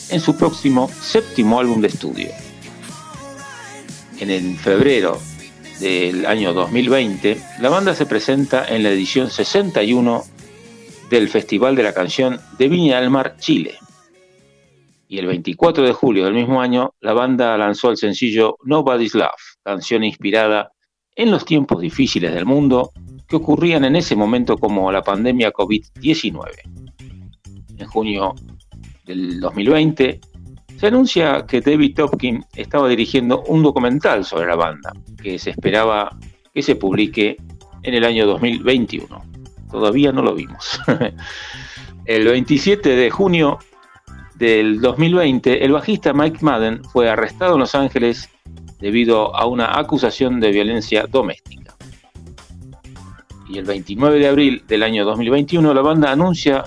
en 0.09 0.19
su 0.19 0.37
próximo 0.37 0.87
séptimo 0.87 1.59
álbum 1.59 1.81
de 1.81 1.87
estudio. 1.87 2.29
En 4.19 4.55
febrero 4.57 5.19
del 5.79 6.27
año 6.27 6.53
2020, 6.53 7.41
la 7.59 7.69
banda 7.69 7.95
se 7.95 8.05
presenta 8.05 8.67
en 8.67 8.83
la 8.83 8.91
edición 8.91 9.31
61 9.31 10.23
del 11.09 11.27
Festival 11.27 11.75
de 11.75 11.81
la 11.81 11.93
Canción 11.93 12.39
de 12.59 12.69
Viña 12.69 13.01
del 13.01 13.09
Mar, 13.09 13.37
Chile. 13.39 13.79
Y 15.07 15.17
el 15.17 15.25
24 15.25 15.83
de 15.83 15.91
julio 15.91 16.25
del 16.25 16.35
mismo 16.35 16.61
año, 16.61 16.93
la 16.99 17.13
banda 17.13 17.57
lanzó 17.57 17.89
el 17.89 17.97
sencillo 17.97 18.57
Nobody's 18.63 19.15
Love, 19.15 19.57
canción 19.63 20.03
inspirada 20.03 20.71
en 21.15 21.31
los 21.31 21.45
tiempos 21.45 21.81
difíciles 21.81 22.31
del 22.31 22.45
mundo 22.45 22.91
que 23.31 23.37
ocurrían 23.37 23.85
en 23.85 23.95
ese 23.95 24.13
momento 24.15 24.57
como 24.57 24.91
la 24.91 25.01
pandemia 25.01 25.53
COVID-19. 25.53 26.35
En 27.77 27.87
junio 27.87 28.35
del 29.05 29.39
2020, 29.39 30.19
se 30.77 30.87
anuncia 30.87 31.45
que 31.47 31.61
David 31.61 31.95
Topkin 31.95 32.43
estaba 32.55 32.89
dirigiendo 32.89 33.43
un 33.47 33.63
documental 33.63 34.25
sobre 34.25 34.47
la 34.47 34.55
banda, 34.55 34.91
que 35.23 35.39
se 35.39 35.51
esperaba 35.51 36.17
que 36.53 36.61
se 36.61 36.75
publique 36.75 37.37
en 37.83 37.93
el 37.93 38.03
año 38.03 38.27
2021. 38.27 39.07
Todavía 39.71 40.11
no 40.11 40.21
lo 40.21 40.35
vimos. 40.35 40.81
el 42.05 42.25
27 42.25 42.89
de 42.89 43.09
junio 43.09 43.59
del 44.35 44.81
2020, 44.81 45.63
el 45.63 45.71
bajista 45.71 46.11
Mike 46.13 46.39
Madden 46.41 46.83
fue 46.83 47.09
arrestado 47.09 47.53
en 47.53 47.61
Los 47.61 47.75
Ángeles 47.75 48.29
debido 48.81 49.33
a 49.35 49.45
una 49.45 49.79
acusación 49.79 50.41
de 50.41 50.51
violencia 50.51 51.05
doméstica. 51.07 51.60
Y 53.51 53.57
el 53.57 53.65
29 53.65 54.17
de 54.19 54.27
abril 54.29 54.63
del 54.65 54.81
año 54.81 55.03
2021, 55.03 55.73
la 55.73 55.81
banda 55.81 56.09
anuncia 56.09 56.63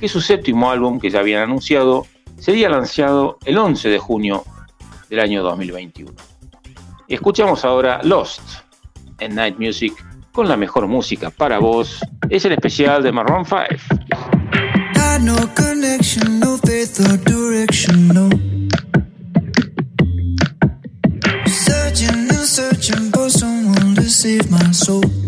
que 0.00 0.08
su 0.08 0.22
séptimo 0.22 0.70
álbum, 0.70 0.98
que 0.98 1.10
ya 1.10 1.20
habían 1.20 1.42
anunciado, 1.42 2.06
sería 2.38 2.70
lanzado 2.70 3.38
el 3.44 3.58
11 3.58 3.90
de 3.90 3.98
junio 3.98 4.42
del 5.10 5.20
año 5.20 5.42
2021. 5.42 6.12
Y 7.08 7.14
escuchamos 7.14 7.62
ahora 7.66 8.00
Lost 8.02 8.40
en 9.18 9.34
Night 9.34 9.58
Music 9.58 9.92
con 10.32 10.48
la 10.48 10.56
mejor 10.56 10.88
música 10.88 11.28
para 11.28 11.58
vos. 11.58 12.00
Es 12.30 12.46
el 12.46 12.52
especial 12.52 13.02
de 13.02 13.12
Marron 13.12 13.44
5. 13.44 13.58
Got 14.94 15.20
no 15.20 15.36
connection, 15.54 16.40
no 16.40 16.56
faith 16.56 17.00
or 17.00 17.18
direction, 17.18 18.08
no. 18.08 18.30
Searching 21.46 22.30
and 22.30 22.46
searching 22.46 23.12
for 23.12 23.28
someone 23.28 23.94
to 23.96 24.08
save 24.08 24.50
my 24.50 24.72
soul. 24.72 25.23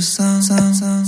Sound, 0.00 0.44
sound. 0.44 0.99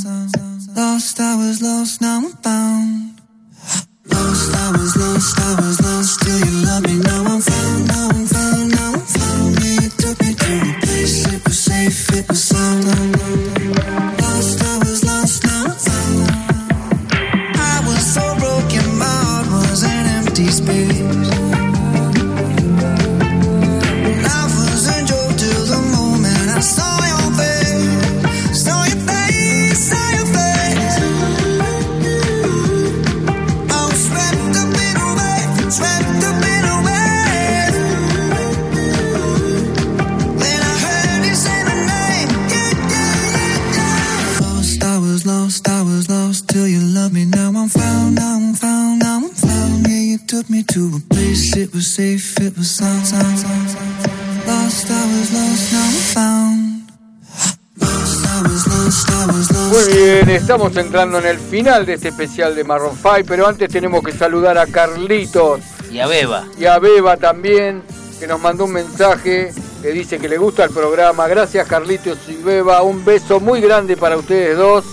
Bien, 60.25 60.37
estamos 60.41 60.77
entrando 60.77 61.19
en 61.19 61.27
el 61.27 61.39
final 61.39 61.87
de 61.87 61.95
este 61.95 62.09
especial 62.09 62.55
de 62.55 62.65
Marron 62.65 62.97
5, 62.97 63.11
pero 63.27 63.47
antes 63.47 63.69
tenemos 63.69 64.03
que 64.03 64.13
saludar 64.13 64.59
a 64.59 64.67
Carlitos 64.67 65.61
Y 65.91 65.99
a 66.01 66.07
Beba. 66.07 66.45
y 66.59 66.67
a 66.67 66.79
Beba 66.79 67.17
también, 67.17 67.83
que 68.19 68.27
nos 68.27 68.41
mandó 68.41 68.65
un 68.65 68.73
mensaje 68.73 69.53
que 69.83 69.89
dice 69.89 70.19
que 70.19 70.29
le 70.29 70.39
gusta 70.39 70.65
el 70.65 70.71
programa. 70.71 71.27
Gracias 71.29 71.67
Carlitos 71.67 72.19
y 72.29 72.37
Beba, 72.37 72.83
un 72.83 73.05
beso 73.05 73.41
muy 73.41 73.61
grande 73.61 73.97
para 73.97 74.17
ustedes 74.17 74.57
dos. 74.57 74.85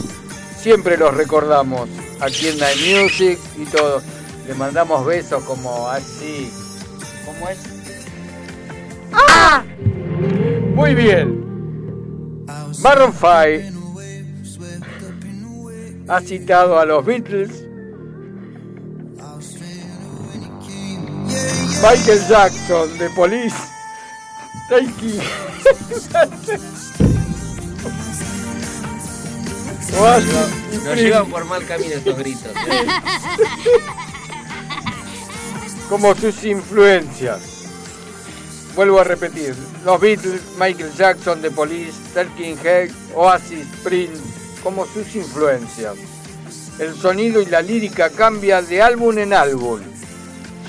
Siempre 0.58 0.98
los 0.98 1.14
recordamos 1.16 1.90
aquí 2.20 2.48
en 2.48 2.58
Night 2.58 2.78
Music 2.78 3.40
y 3.58 3.66
todo. 3.66 4.02
Le 4.48 4.54
mandamos 4.56 5.06
besos 5.06 5.44
como 5.44 5.88
así. 5.90 6.52
¿Cómo 7.26 7.50
es? 7.50 7.60
¡Ah! 9.14 9.64
Muy 10.74 10.96
bien. 10.96 11.46
Maroon 12.82 13.14
5 13.14 13.79
ha 16.10 16.22
citado 16.22 16.80
a 16.80 16.86
los 16.86 17.06
Beatles, 17.06 17.68
Michael 21.84 22.28
Jackson 22.28 22.98
de 22.98 23.10
Police, 23.12 23.56
y 25.02 25.20
Nos 30.84 30.96
llevan 30.96 31.30
por 31.30 31.46
mal 31.46 31.64
camino 31.66 31.96
estos 31.96 32.18
gritos. 32.18 32.52
como 35.90 36.16
sus 36.16 36.44
influencias. 36.44 37.42
Vuelvo 38.76 39.00
a 39.00 39.04
repetir, 39.04 39.56
los 39.84 40.00
Beatles, 40.00 40.42
Michael 40.60 40.94
Jackson 40.96 41.42
de 41.42 41.52
Police, 41.52 41.98
Talking 42.14 42.58
Head, 42.64 42.92
Oasis, 43.16 43.66
Prince, 43.84 44.39
como 44.64 44.86
sus 44.86 45.16
influencias. 45.16 45.96
El 46.80 46.94
sonido 46.94 47.42
y 47.42 47.46
la 47.46 47.62
lírica 47.62 48.10
cambia 48.10 48.62
de 48.62 48.82
álbum 48.82 49.18
en 49.18 49.34
álbum. 49.34 49.80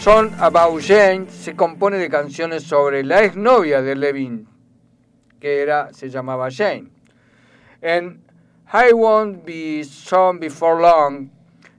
Song 0.00 0.30
About 0.38 0.82
Jane 0.82 1.26
se 1.30 1.54
compone 1.54 1.98
de 1.98 2.08
canciones 2.08 2.62
sobre 2.62 3.04
la 3.04 3.22
exnovia 3.22 3.82
de 3.82 3.94
Levin, 3.94 4.48
que 5.38 5.60
era, 5.60 5.92
se 5.92 6.08
llamaba 6.08 6.48
Jane. 6.50 6.88
En 7.82 8.22
I 8.72 8.92
Won't 8.92 9.44
Be 9.44 9.84
Song 9.84 10.38
Before 10.40 10.80
Long, 10.80 11.28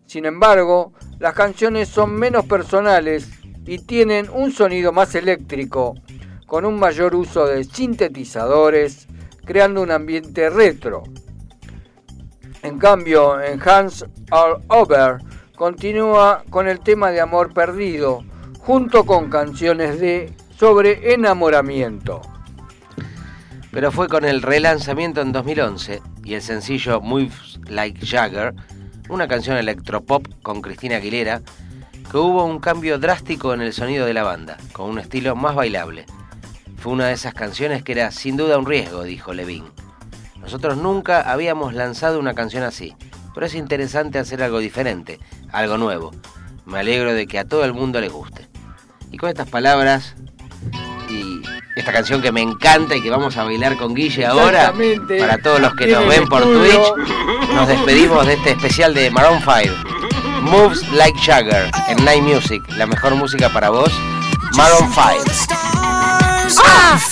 sin 0.05 0.25
embargo, 0.25 0.93
las 1.19 1.33
canciones 1.33 1.87
son 1.87 2.13
menos 2.13 2.45
personales 2.45 3.29
y 3.65 3.79
tienen 3.79 4.29
un 4.29 4.51
sonido 4.51 4.91
más 4.91 5.15
eléctrico, 5.15 5.95
con 6.45 6.65
un 6.65 6.77
mayor 6.77 7.15
uso 7.15 7.47
de 7.47 7.63
sintetizadores, 7.63 9.07
creando 9.45 9.81
un 9.81 9.89
ambiente 9.89 10.49
retro. 10.49 11.03
En 12.63 12.77
cambio, 12.77 13.41
en 13.41 13.59
Hands 13.61 14.05
All 14.29 14.61
Over 14.67 15.17
continúa 15.55 16.43
con 16.49 16.67
el 16.67 16.79
tema 16.79 17.09
de 17.09 17.21
amor 17.21 17.53
perdido, 17.53 18.23
junto 18.59 19.05
con 19.05 19.29
canciones 19.29 19.99
de 19.99 20.33
sobre 20.57 21.13
enamoramiento. 21.13 22.21
Pero 23.71 23.91
fue 23.91 24.07
con 24.07 24.25
el 24.25 24.41
relanzamiento 24.41 25.21
en 25.21 25.31
2011 25.31 26.01
y 26.23 26.35
el 26.35 26.41
sencillo 26.41 27.01
Moves 27.01 27.59
Like 27.67 28.05
Jagger, 28.05 28.53
una 29.09 29.27
canción 29.27 29.57
electropop 29.57 30.27
con 30.43 30.61
Cristina 30.61 30.97
Aguilera, 30.97 31.41
que 32.11 32.17
hubo 32.17 32.45
un 32.45 32.59
cambio 32.59 32.99
drástico 32.99 33.53
en 33.53 33.61
el 33.61 33.73
sonido 33.73 34.05
de 34.05 34.13
la 34.13 34.23
banda, 34.23 34.57
con 34.73 34.89
un 34.89 34.99
estilo 34.99 35.35
más 35.35 35.55
bailable. 35.55 36.05
Fue 36.77 36.93
una 36.93 37.07
de 37.07 37.13
esas 37.13 37.33
canciones 37.33 37.83
que 37.83 37.93
era 37.93 38.11
sin 38.11 38.37
duda 38.37 38.57
un 38.57 38.65
riesgo, 38.65 39.03
dijo 39.03 39.33
Levin. 39.33 39.63
Nosotros 40.41 40.77
nunca 40.77 41.21
habíamos 41.21 41.73
lanzado 41.73 42.19
una 42.19 42.33
canción 42.33 42.63
así, 42.63 42.95
pero 43.33 43.45
es 43.45 43.55
interesante 43.55 44.19
hacer 44.19 44.43
algo 44.43 44.59
diferente, 44.59 45.19
algo 45.51 45.77
nuevo. 45.77 46.11
Me 46.65 46.79
alegro 46.79 47.13
de 47.13 47.27
que 47.27 47.39
a 47.39 47.45
todo 47.45 47.63
el 47.65 47.73
mundo 47.73 48.01
les 48.01 48.11
guste. 48.11 48.47
Y 49.11 49.17
con 49.17 49.29
estas 49.29 49.49
palabras 49.49 50.15
y 51.09 51.41
esta 51.75 51.91
canción 51.91 52.21
que 52.21 52.31
me 52.31 52.41
encanta 52.41 52.95
y 52.95 53.01
que 53.01 53.09
vamos 53.09 53.37
a 53.37 53.43
bailar 53.43 53.77
con 53.77 53.93
Guille 53.93 54.25
ahora, 54.25 54.73
para 55.19 55.37
todos 55.37 55.59
los 55.59 55.73
que 55.75 55.87
nos 55.87 56.07
ven 56.07 56.27
por. 56.27 56.43
Twitch, 56.43 56.75
nos 57.53 57.67
despedimos 57.67 58.25
de 58.25 58.33
este 58.33 58.51
especial 58.51 58.93
de 58.93 59.09
Maroon 59.11 59.39
5. 59.39 59.75
Moves 60.41 60.87
Like 60.91 61.19
Jagger 61.19 61.69
en 61.87 62.03
Night 62.03 62.23
Music, 62.23 62.61
la 62.77 62.85
mejor 62.87 63.15
música 63.15 63.49
para 63.49 63.69
vos. 63.69 63.91
Maroon 64.55 64.91
5. 64.93 65.31
Stars, 66.47 67.11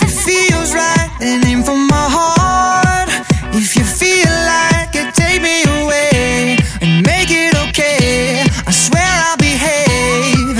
If 3.61 3.75
you 3.75 3.83
feel 3.83 4.31
like 4.47 4.95
it, 4.95 5.13
take 5.13 5.41
me 5.41 5.63
away 5.63 6.55
and 6.79 7.05
make 7.05 7.27
it 7.29 7.53
okay. 7.67 8.45
I 8.65 8.71
swear 8.71 9.03
I'll 9.03 9.35
behave. 9.35 10.55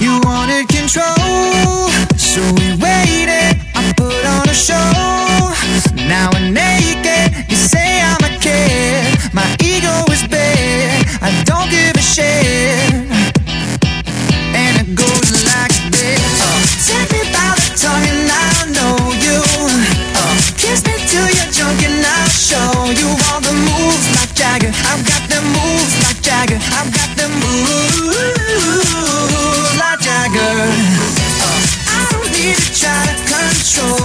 You 0.00 0.18
wanted 0.26 0.66
control, 0.66 1.86
so 2.18 2.42
we 2.58 2.66
waited. 2.82 3.62
I 3.78 3.94
put 3.96 4.26
on 4.26 4.48
a 4.48 4.54
show. 4.54 5.54
Now 5.94 6.30
you 22.54 23.10
the 23.42 23.52
moves 23.52 24.06
like 24.14 24.32
Jagger. 24.34 24.70
I've 24.70 25.02
got 25.04 25.28
the 25.28 25.40
moves 25.42 25.94
like 26.04 26.20
Jagger. 26.22 26.58
I've 26.78 26.92
got 26.94 27.10
the 27.16 27.28
moves 27.42 28.14
like 29.78 30.00
Jagger. 30.00 30.54
Uh, 31.42 31.60
I 31.90 32.06
don't 32.12 32.30
need 32.30 32.56
to 32.56 32.70
try 32.78 33.02
to 33.10 33.14
control 33.26 34.03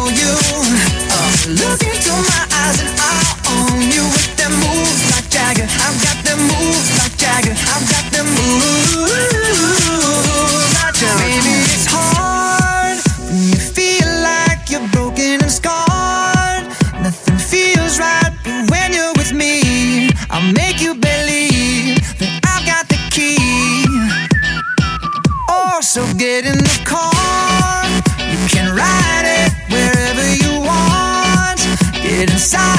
car. 26.90 27.86
You 28.34 28.42
can 28.50 28.68
ride 28.76 29.28
it 29.42 29.52
wherever 29.70 30.26
you 30.44 30.52
want. 30.66 31.60
Get 32.02 32.32
inside 32.32 32.79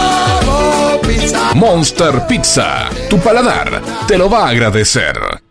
Monster 1.55 2.25
Pizza, 2.27 2.89
tu 3.09 3.19
paladar 3.19 3.81
te 4.07 4.17
lo 4.17 4.29
va 4.29 4.45
a 4.45 4.49
agradecer. 4.49 5.50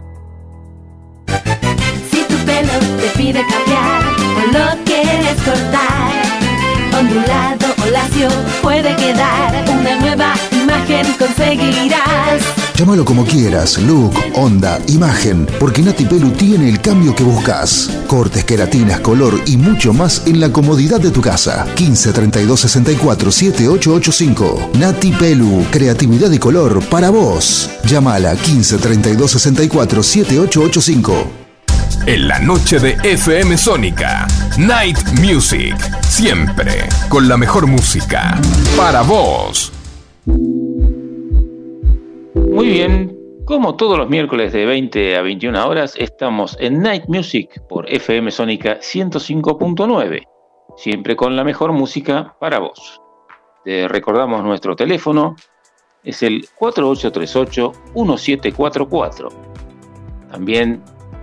Pide 3.31 3.45
cambiar 3.47 4.01
o 4.37 4.51
lo 4.51 4.83
quieres 4.83 5.41
cortar, 5.43 6.99
ondulado 6.99 7.67
o 7.81 7.89
lacio 7.89 8.27
puede 8.61 8.95
quedar. 8.95 9.65
Una 9.69 9.95
nueva 9.95 10.33
imagen 10.51 11.05
conseguirás. 11.17 12.41
Llámalo 12.75 13.05
como 13.05 13.23
quieras, 13.23 13.77
look, 13.77 14.13
onda, 14.35 14.79
imagen, 14.87 15.47
porque 15.59 15.81
Nati 15.81 16.05
Pelu 16.05 16.31
tiene 16.31 16.67
el 16.67 16.81
cambio 16.81 17.15
que 17.15 17.23
buscas. 17.23 17.89
Cortes, 18.07 18.43
queratinas, 18.43 18.99
color 18.99 19.39
y 19.45 19.55
mucho 19.55 19.93
más 19.93 20.23
en 20.25 20.39
la 20.39 20.51
comodidad 20.51 20.99
de 20.99 21.11
tu 21.11 21.21
casa. 21.21 21.67
15 21.75 22.11
32 22.11 22.59
64 22.59 23.31
7885. 23.31 24.71
Nati 24.79 25.11
Pelu, 25.11 25.65
creatividad 25.71 26.31
y 26.31 26.39
color 26.39 26.83
para 26.85 27.09
vos. 27.11 27.69
Llámala 27.85 28.35
15 28.35 28.77
32 28.77 29.31
64 29.31 30.03
7885. 30.03 31.40
En 32.07 32.27
la 32.27 32.39
noche 32.39 32.79
de 32.79 32.97
FM 33.03 33.55
Sónica, 33.57 34.25
Night 34.57 34.97
Music, 35.23 35.75
siempre 36.01 36.89
con 37.09 37.27
la 37.27 37.37
mejor 37.37 37.67
música. 37.67 38.41
Para 38.75 39.03
vos. 39.03 39.71
Muy 40.25 40.89
bien, 42.69 43.15
como 43.45 43.75
todos 43.75 43.99
los 43.99 44.09
miércoles 44.09 44.51
de 44.51 44.65
20 44.65 45.15
a 45.15 45.21
21 45.21 45.67
horas, 45.67 45.93
estamos 45.95 46.57
en 46.59 46.81
Night 46.81 47.03
Music 47.07 47.61
por 47.69 47.87
FM 47.87 48.31
Sónica 48.31 48.79
105.9. 48.79 50.23
siempre 50.77 51.15
con 51.15 51.35
la 51.35 51.43
mejor 51.43 51.71
música 51.71 52.35
para 52.39 52.57
vos. 52.57 52.99
Te 53.63 53.87
recordamos 53.87 54.43
nuestro 54.43 54.75
teléfono, 54.75 55.35
es 56.03 56.23
el 56.23 56.47
4838-1744. 56.59 59.29
También 60.31 60.81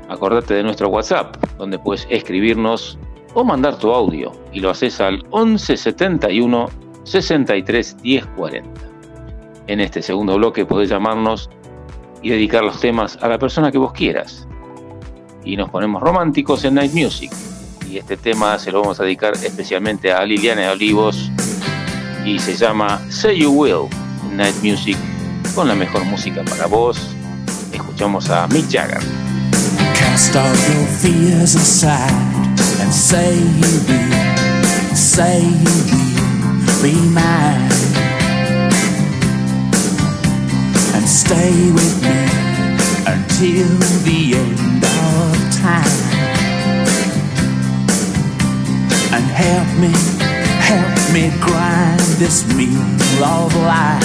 acordate 0.09 0.55
de 0.55 0.63
nuestro 0.63 0.89
WhatsApp, 0.89 1.37
donde 1.57 1.79
puedes 1.79 2.07
escribirnos 2.11 2.99
o 3.35 3.45
mandar 3.45 3.79
tu 3.79 3.93
audio 3.93 4.33
y 4.53 4.61
lo 4.61 4.71
haces 4.71 5.01
al 5.01 5.23
1171 5.33 6.69
63 7.05 7.97
1040. 8.03 8.81
En 9.67 9.81
este 9.81 10.03
segundo 10.03 10.37
bloque 10.37 10.65
podés 10.65 10.89
llamarnos 10.89 11.51
y 12.23 12.31
dedicar 12.31 12.65
los 12.65 12.81
temas 12.81 13.19
a 13.23 13.29
la 13.29 13.39
persona 13.39 13.71
que 13.71 13.79
vos 13.79 13.93
quieras. 13.93 14.49
Y 15.45 15.57
nos 15.57 15.71
ponemos 15.71 16.03
románticos 16.03 16.65
en 16.65 16.75
Night 16.75 16.93
Music. 16.93 17.31
Y 17.89 17.99
este 17.99 18.17
tema 18.17 18.59
se 18.59 18.73
lo 18.73 18.83
vamos 18.83 19.01
a 19.01 19.05
dedicar 19.05 19.35
especialmente 19.35 20.13
a 20.13 20.25
Liliana 20.25 20.63
de 20.63 20.69
Olivos 20.71 21.31
y 22.25 22.39
se 22.39 22.55
llama 22.55 23.01
Say 23.09 23.41
You 23.41 23.51
Will 23.53 23.89
Night 24.35 24.57
Music 24.63 24.97
con 25.55 25.69
la 25.69 25.75
mejor 25.75 26.05
música 26.05 26.43
para 26.45 26.67
vos. 26.67 27.15
Escuchamos 27.73 28.29
a 28.31 28.47
Mick 28.49 28.71
Jagger. 28.71 29.28
Cast 30.19 30.37
all 30.37 30.75
your 30.75 30.87
fears 30.89 31.55
aside 31.55 32.11
and 32.81 32.93
say 32.93 33.39
you 33.39 33.75
will, 33.87 34.97
say 34.97 35.43
you 35.43 35.77
will 36.59 36.83
be 36.83 36.95
mine. 37.15 37.71
And 40.97 41.07
stay 41.07 41.71
with 41.71 42.03
me 42.03 42.19
until 43.07 43.69
the 44.03 44.35
end 44.43 44.83
of 44.83 45.39
time. 45.55 46.01
And 49.15 49.25
help 49.25 49.69
me, 49.79 49.93
help 50.67 50.99
me 51.15 51.31
grind 51.41 52.01
this 52.19 52.43
meal 52.57 52.83
of 53.23 53.55
life. 53.55 54.03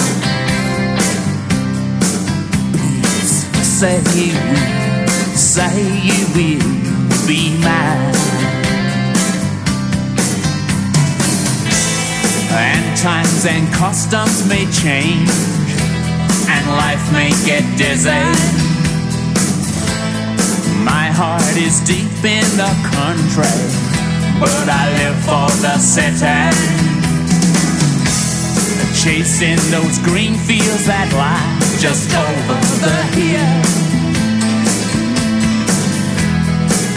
Please 2.70 3.44
say 3.66 3.98
will, 4.14 4.93
say 5.54 5.86
you 6.02 6.26
will 6.34 6.66
be 7.28 7.54
mine. 7.62 8.10
And 12.50 12.98
times 12.98 13.46
and 13.46 13.72
customs 13.72 14.48
may 14.48 14.66
change, 14.82 15.30
and 16.50 16.64
life 16.74 17.04
may 17.12 17.30
get 17.46 17.62
dizzy. 17.78 18.26
My 20.82 21.06
heart 21.14 21.56
is 21.56 21.78
deep 21.86 22.18
in 22.26 22.46
the 22.58 22.72
country, 22.90 23.54
but 24.40 24.66
I 24.66 24.84
live 24.98 25.18
for 25.22 25.46
the 25.62 25.78
city. 25.78 26.50
Chasing 29.04 29.62
those 29.70 30.00
green 30.00 30.34
fields 30.34 30.86
that 30.86 31.08
lie 31.14 31.78
just 31.78 32.10
over 32.10 32.58
the 32.82 32.98
hill. 33.14 34.03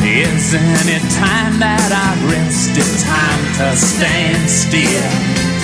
Isn't 0.07 0.87
it 0.87 1.03
time 1.11 1.59
that 1.59 1.91
I 1.91 2.15
rest? 2.31 2.71
rested? 2.71 3.03
Time 3.03 3.43
to 3.59 3.75
stand 3.75 4.49
still. 4.49 5.56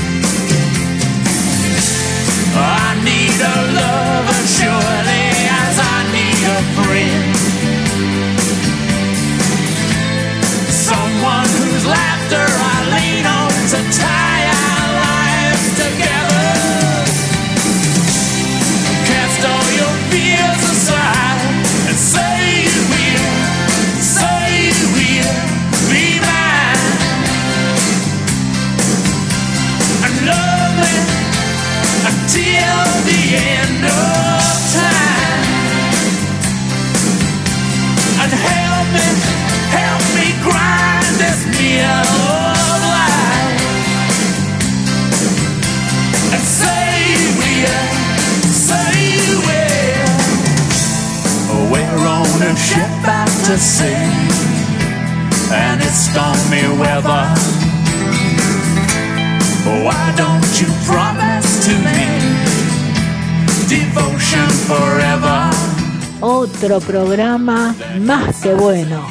Otro 66.22 66.80
programa 66.80 67.76
más 68.00 68.38
que 68.38 68.54
bueno. 68.54 69.06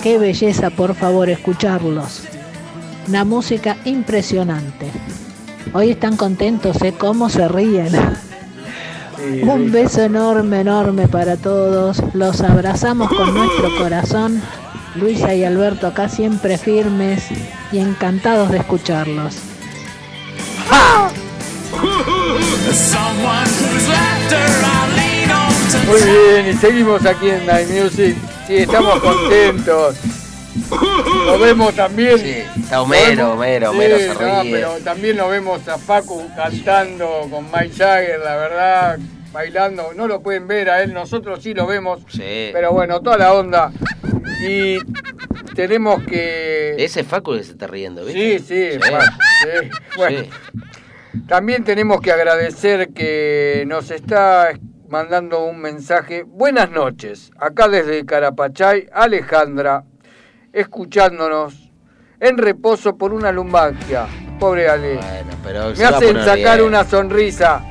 Qué 0.00 0.16
belleza, 0.16 0.70
por 0.70 0.94
favor, 0.94 1.28
escucharlos. 1.28 2.22
Una 3.08 3.24
música 3.24 3.78
impresionante. 3.84 4.86
Hoy 5.72 5.90
están 5.90 6.16
contentos, 6.16 6.80
¿eh? 6.82 6.94
Cómo 6.96 7.28
se 7.28 7.48
ríen. 7.48 7.90
Un 9.22 9.70
beso 9.70 10.02
enorme, 10.02 10.60
enorme 10.60 11.06
para 11.06 11.36
todos. 11.36 12.02
Los 12.12 12.40
abrazamos 12.40 13.08
con 13.08 13.32
nuestro 13.32 13.76
corazón. 13.78 14.42
Luisa 14.96 15.34
y 15.34 15.44
Alberto 15.44 15.86
acá 15.86 16.08
siempre 16.08 16.58
firmes 16.58 17.24
y 17.70 17.78
encantados 17.78 18.50
de 18.50 18.58
escucharlos. 18.58 19.36
Muy 25.86 26.00
bien, 26.00 26.48
y 26.48 26.52
seguimos 26.54 27.06
aquí 27.06 27.30
en 27.30 27.46
Night 27.46 27.68
Music. 27.68 28.16
Sí, 28.46 28.56
estamos 28.56 28.98
contentos. 29.00 29.96
Lo 31.26 31.38
vemos 31.38 31.74
también. 31.74 32.18
Sí, 32.18 32.44
está 32.60 32.82
Homero, 32.82 33.32
Homero, 33.32 33.70
Homero 33.70 33.98
se 33.98 34.14
no, 34.14 34.42
ríe. 34.42 34.52
pero 34.52 34.78
también 34.84 35.16
lo 35.16 35.28
vemos 35.28 35.66
a 35.68 35.78
Facu 35.78 36.28
cantando 36.36 37.26
con 37.30 37.46
Mike 37.46 37.74
Jagger, 37.76 38.20
la 38.20 38.36
verdad, 38.36 38.98
bailando. 39.32 39.92
No 39.94 40.06
lo 40.06 40.20
pueden 40.20 40.46
ver 40.46 40.70
a 40.70 40.82
él, 40.82 40.92
nosotros 40.92 41.42
sí 41.42 41.54
lo 41.54 41.66
vemos. 41.66 42.00
Sí. 42.08 42.50
Pero 42.52 42.72
bueno, 42.72 43.00
toda 43.00 43.18
la 43.18 43.32
onda. 43.34 43.72
Y 44.46 44.78
tenemos 45.54 46.02
que. 46.02 46.74
Ese 46.78 47.04
Facu 47.04 47.32
que 47.34 47.44
se 47.44 47.52
está 47.52 47.66
riendo, 47.66 48.04
¿viste? 48.04 48.38
Sí, 48.40 48.44
sí, 48.72 48.78
sí. 48.80 49.70
Bueno, 49.96 50.24
también 51.28 51.64
tenemos 51.64 52.00
que 52.00 52.12
agradecer 52.12 52.90
que 52.92 53.64
nos 53.66 53.90
está 53.90 54.52
mandando 54.88 55.44
un 55.44 55.60
mensaje. 55.60 56.22
Buenas 56.24 56.70
noches, 56.70 57.30
acá 57.38 57.68
desde 57.68 58.04
Carapachay, 58.04 58.88
Alejandra, 58.92 59.84
escuchándonos 60.52 61.54
en 62.20 62.38
reposo 62.38 62.96
por 62.96 63.12
una 63.12 63.32
lumbalgia. 63.32 64.06
Pobre 64.38 64.68
Ale. 64.68 64.94
Bueno, 64.96 65.32
pero 65.42 65.72
Me 65.76 65.84
hacen 65.84 66.16
sacar 66.24 66.58
bien. 66.58 66.68
una 66.68 66.84
sonrisa. 66.84 67.62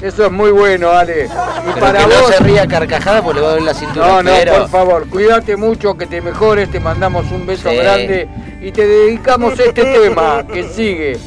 Eso 0.00 0.24
es 0.26 0.32
muy 0.32 0.50
bueno, 0.50 0.90
Ale. 0.90 1.26
Y 1.26 1.28
Pero 1.74 1.78
para 1.86 1.98
que 1.98 2.04
vos, 2.06 2.14
no 2.22 2.28
se 2.28 2.42
ría 2.44 2.66
carcajada 2.66 3.22
porque 3.22 3.40
le 3.40 3.42
va 3.44 3.48
a 3.48 3.50
doler 3.52 3.66
la 3.66 3.74
cintura. 3.74 4.06
no, 4.06 4.22
no, 4.22 4.30
pero... 4.30 4.56
por 4.60 4.68
favor, 4.70 5.08
cuídate 5.10 5.56
mucho, 5.56 5.94
que 5.98 6.06
te 6.06 6.22
mejores, 6.22 6.70
te 6.70 6.80
mandamos 6.80 7.30
un 7.30 7.46
beso 7.46 7.68
Sí. 7.68 7.76
grande 7.76 8.26
y 8.62 8.72
te 8.72 8.86
dedicamos 8.86 9.58
este 9.58 9.84
tema 9.84 10.46
que 10.50 10.64
sigue. 10.68 11.18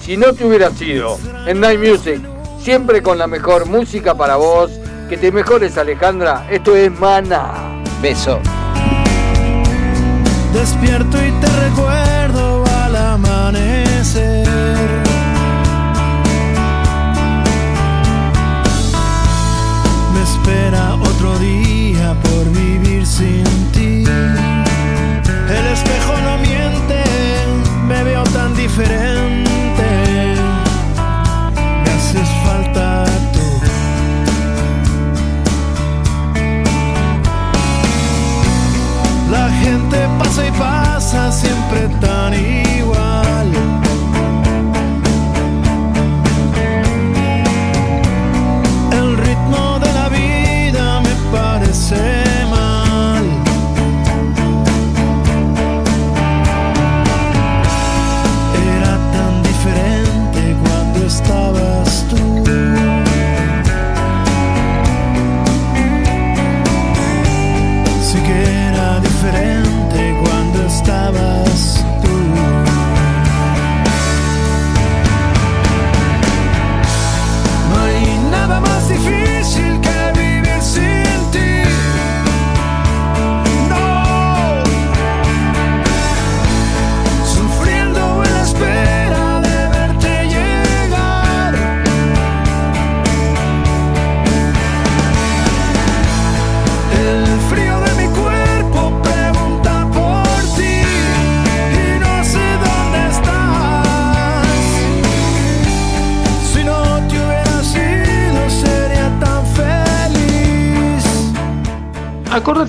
Si 0.00 0.16
no 0.16 0.32
te 0.32 0.44
hubiera 0.44 0.70
sido 0.70 1.18
en 1.46 1.60
Night 1.60 1.80
Music, 1.80 2.20
siempre 2.60 3.02
con 3.02 3.18
la 3.18 3.26
mejor 3.26 3.66
música 3.66 4.14
para 4.14 4.36
vos, 4.36 4.70
que 5.08 5.16
te 5.16 5.32
mejores 5.32 5.76
Alejandra, 5.76 6.46
esto 6.50 6.76
es 6.76 6.90
Mana. 7.00 7.82
Beso. 8.00 8.38
Despierto 10.52 11.16
y 11.24 11.30
te 11.40 11.46
recuerdo 11.46 12.64
al 12.66 12.96
amanecer. 12.96 14.39
Siempre 41.10 41.89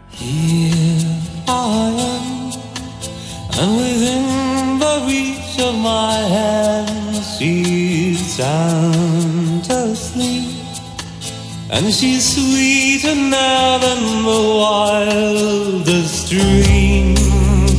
And 11.70 11.94
she's 11.94 12.24
sweeter 12.34 13.14
now 13.14 13.78
than 13.78 14.24
the 14.24 14.42
wildest 14.62 16.30
dream 16.30 17.14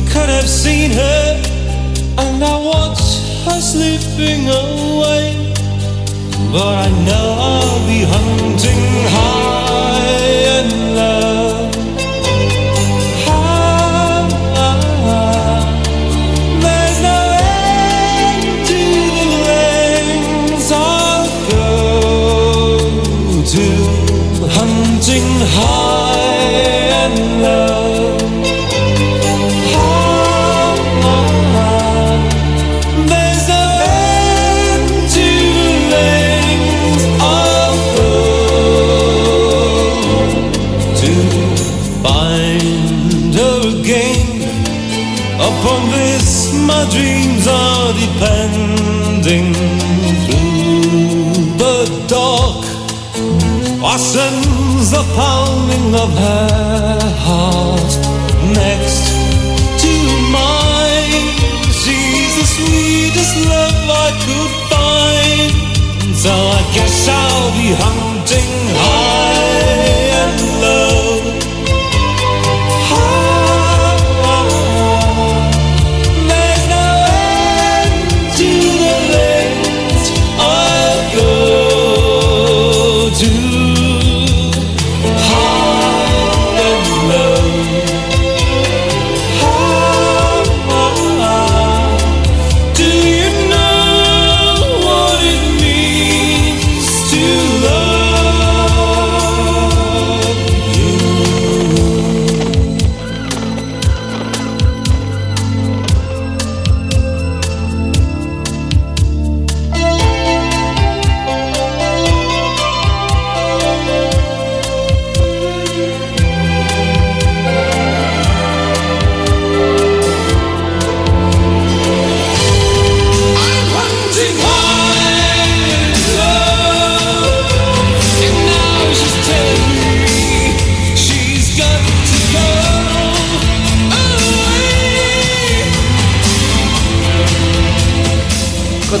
could 0.07 0.29
have 0.29 0.47
seen 0.47 0.91
her. 0.91 1.41
And 2.17 2.43
I 2.43 2.55
watch 2.63 3.08
her 3.45 3.61
slipping 3.61 4.47
away. 4.47 5.53
But 6.51 6.73
I 6.85 6.89
know 7.05 7.27
I'll 7.51 7.81
be 7.87 8.01
hunting 8.13 8.83
high 9.15 10.29
and 10.57 10.71
low. 10.95 11.28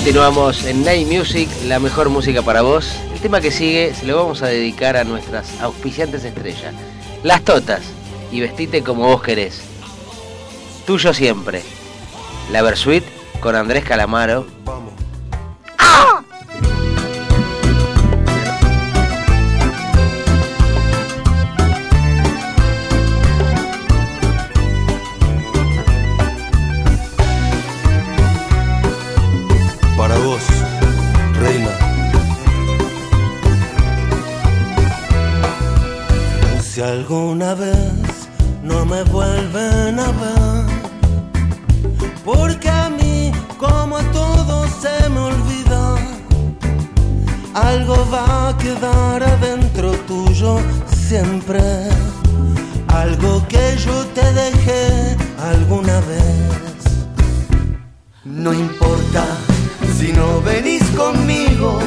Continuamos 0.09 0.65
en 0.65 0.83
Night 0.83 1.07
Music, 1.07 1.47
la 1.67 1.79
mejor 1.79 2.09
música 2.09 2.41
para 2.41 2.63
vos. 2.63 2.95
El 3.13 3.19
tema 3.19 3.41
que 3.41 3.51
sigue 3.51 3.93
se 3.93 4.07
lo 4.07 4.17
vamos 4.17 4.41
a 4.41 4.47
dedicar 4.47 4.97
a 4.97 5.03
nuestras 5.03 5.61
auspiciantes 5.61 6.23
estrellas. 6.23 6.73
Las 7.21 7.43
Totas 7.43 7.83
y 8.31 8.41
vestite 8.41 8.81
como 8.81 9.05
vos 9.05 9.21
querés. 9.21 9.61
Tuyo 10.87 11.13
siempre. 11.13 11.61
La 12.51 12.63
Versuit 12.63 13.03
con 13.39 13.55
Andrés 13.55 13.83
Calamaro. 13.83 14.47
Alguna 36.89 37.53
vez 37.53 38.29
no 38.63 38.85
me 38.85 39.03
vuelven 39.03 39.99
a 39.99 40.11
ver, 40.21 40.65
porque 42.25 42.69
a 42.69 42.89
mí, 42.89 43.31
como 43.57 43.97
a 43.97 44.03
todos, 44.11 44.69
se 44.81 45.09
me 45.09 45.19
olvida, 45.19 45.95
algo 47.53 47.95
va 48.11 48.49
a 48.49 48.57
quedar 48.57 49.21
adentro 49.23 49.91
tuyo 50.07 50.59
siempre. 51.09 51.61
Algo 52.87 53.47
que 53.47 53.77
yo 53.77 54.05
te 54.15 54.33
dejé 54.33 55.15
alguna 55.51 55.99
vez. 56.01 56.79
No 58.25 58.51
importa 58.51 59.25
si 59.97 60.11
no 60.11 60.41
venís 60.41 60.83
conmigo. 60.91 61.79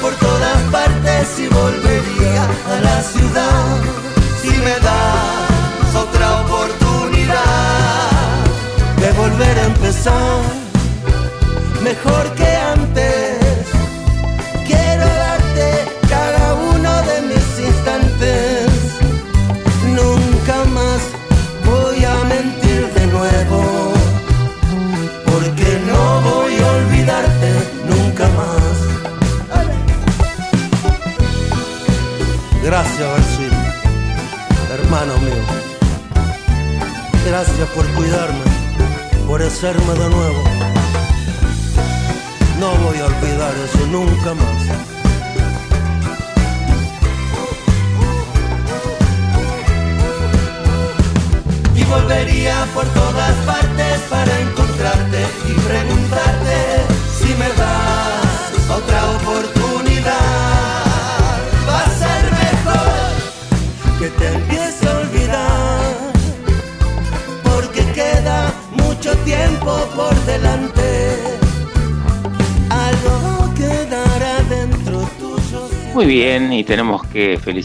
Por 0.00 0.14
todas 0.14 0.58
partes 0.70 1.38
y 1.38 1.48
volvería 1.48 2.44
a 2.44 2.80
la 2.80 3.02
ciudad. 3.02 3.76
Si 4.40 4.50
me 4.58 4.76
das 4.80 5.94
otra 5.94 6.42
oportunidad 6.42 7.42
de 8.96 9.12
volver 9.12 9.58
a 9.58 9.64
empezar, 9.64 10.42
mejor 11.82 12.34
que 12.34 12.46
antes. 12.46 12.91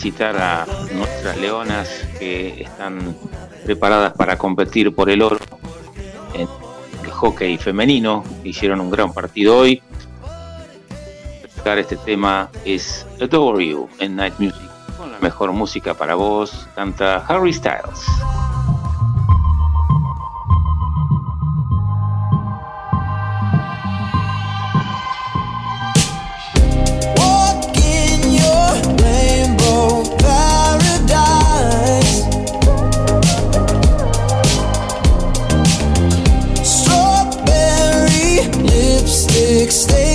A 0.09 0.65
nuestras 0.93 1.37
leonas 1.37 1.89
que 2.17 2.61
están 2.61 3.15
preparadas 3.65 4.13
para 4.13 4.37
competir 4.37 4.95
por 4.95 5.09
el 5.09 5.21
oro 5.21 5.37
en 6.33 6.47
hockey 7.11 7.57
femenino. 7.57 8.23
Hicieron 8.43 8.79
un 8.79 8.89
gran 8.89 9.11
partido 9.11 9.57
hoy. 9.57 9.81
Este 11.65 11.97
tema 11.97 12.49
es 12.63 13.05
Adore 13.19 13.67
You 13.67 13.89
en 13.99 14.15
Night 14.15 14.35
Music. 14.39 14.61
Con 14.97 15.11
la 15.11 15.19
mejor 15.19 15.51
música 15.51 15.93
para 15.93 16.15
vos, 16.15 16.69
canta 16.73 17.17
Harry 17.27 17.51
Styles. 17.51 18.05
stay 39.77 40.06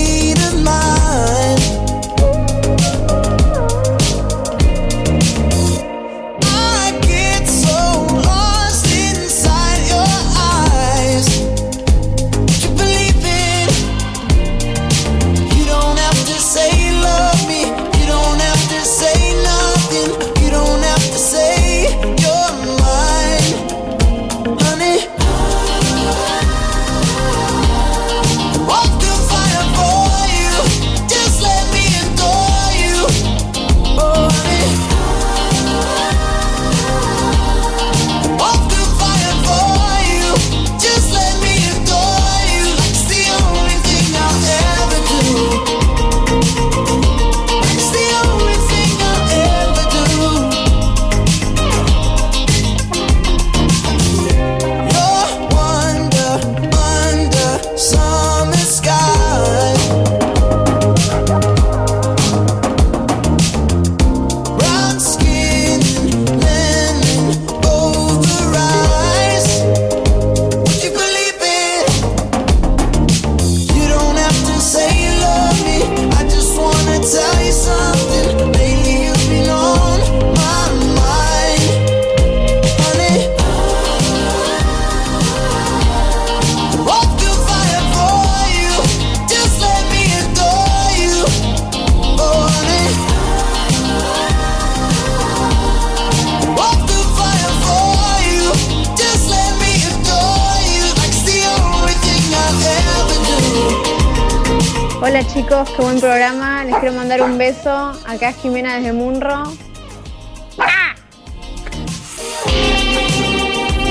Acá 108.23 108.29
es 108.29 108.41
Jimena 108.41 108.75
desde 108.75 108.93
Munro. 108.93 109.43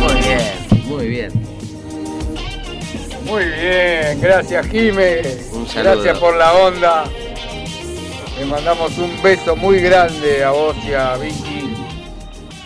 Muy 0.00 0.14
bien, 0.22 0.40
muy 0.86 1.06
bien. 1.06 1.32
Muy 3.26 3.44
bien, 3.44 4.18
gracias 4.22 4.66
Jime. 4.68 5.20
Un 5.52 5.68
saludo. 5.68 5.96
Gracias 5.96 6.18
por 6.18 6.34
la 6.34 6.54
onda. 6.54 7.04
Le 8.38 8.46
mandamos 8.46 8.96
un 8.96 9.22
beso 9.22 9.54
muy 9.54 9.80
grande 9.80 10.42
a 10.42 10.52
vos 10.52 10.76
y 10.82 10.94
a 10.94 11.14
Vicky. 11.18 11.76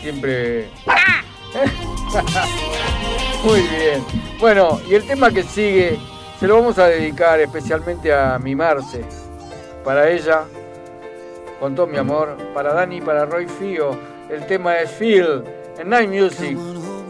Siempre. 0.02 0.68
muy 3.42 3.62
bien. 3.62 4.04
Bueno, 4.38 4.80
y 4.88 4.94
el 4.94 5.04
tema 5.04 5.32
que 5.32 5.42
sigue 5.42 5.98
se 6.38 6.46
lo 6.46 6.58
vamos 6.58 6.78
a 6.78 6.86
dedicar 6.86 7.40
especialmente 7.40 8.14
a 8.14 8.38
mi 8.38 8.54
Marce. 8.54 9.04
Para 9.82 10.08
ella, 10.08 10.44
con 11.60 11.74
todo 11.74 11.86
mi 11.86 11.98
amor. 11.98 12.36
Para 12.54 12.72
Dani 12.72 12.96
y 12.96 13.00
para 13.00 13.24
Roy 13.24 13.46
Fío. 13.46 13.96
El 14.28 14.46
tema 14.46 14.76
es 14.78 14.90
Feel 14.90 15.44
en 15.78 15.88
Night 15.88 16.10
Music. 16.10 16.56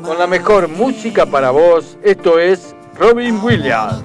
Con 0.02 0.18
la 0.18 0.26
mejor 0.26 0.68
música 0.68 1.26
para 1.26 1.50
vos. 1.50 1.96
Esto 2.02 2.38
es 2.38 2.74
Robin 2.98 3.40
Williams. 3.42 4.02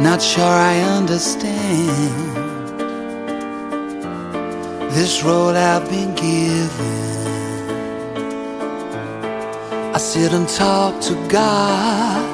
Not 0.00 0.20
sure 0.20 0.44
I 0.44 0.80
understand 0.98 2.34
this 4.90 5.22
road 5.24 5.56
I've 5.56 5.88
been 5.88 6.14
given. 6.14 7.04
I 9.94 9.98
sit 9.98 10.32
and 10.32 10.48
talk 10.48 11.00
to 11.02 11.14
God, 11.28 12.33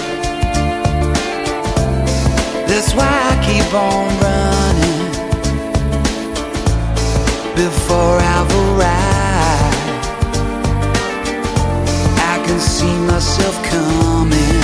That's 2.71 2.93
why 2.93 3.03
I 3.03 3.35
keep 3.43 3.73
on 3.73 4.07
running 4.23 5.01
before 7.53 8.17
I've 8.17 8.51
arrived. 8.63 9.75
I 12.31 12.35
can 12.45 12.59
see 12.61 12.95
myself 13.11 13.55
coming. 13.71 14.63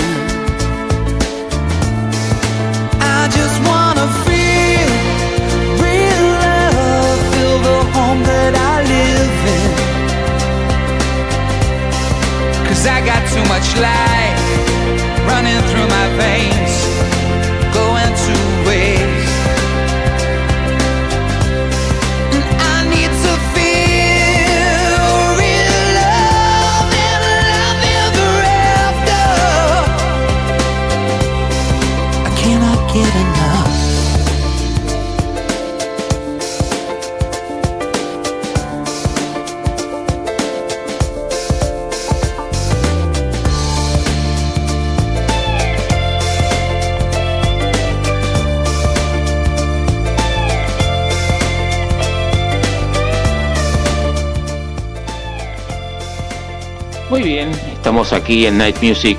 I 3.01 3.28
just 3.38 3.58
wanna 3.68 4.08
feel 4.24 4.89
real 5.84 6.24
love, 6.45 7.20
feel 7.34 7.58
the 7.68 7.80
home 7.91 8.22
that 8.24 8.53
I 8.55 8.76
live 8.95 9.38
in. 9.60 9.72
Cause 12.68 12.84
I 12.88 13.01
got 13.05 13.22
too 13.34 13.43
much 13.49 13.76
life 13.82 14.07
aquí 57.98 58.45
en 58.45 58.60
Night 58.60 58.78
Music, 58.84 59.18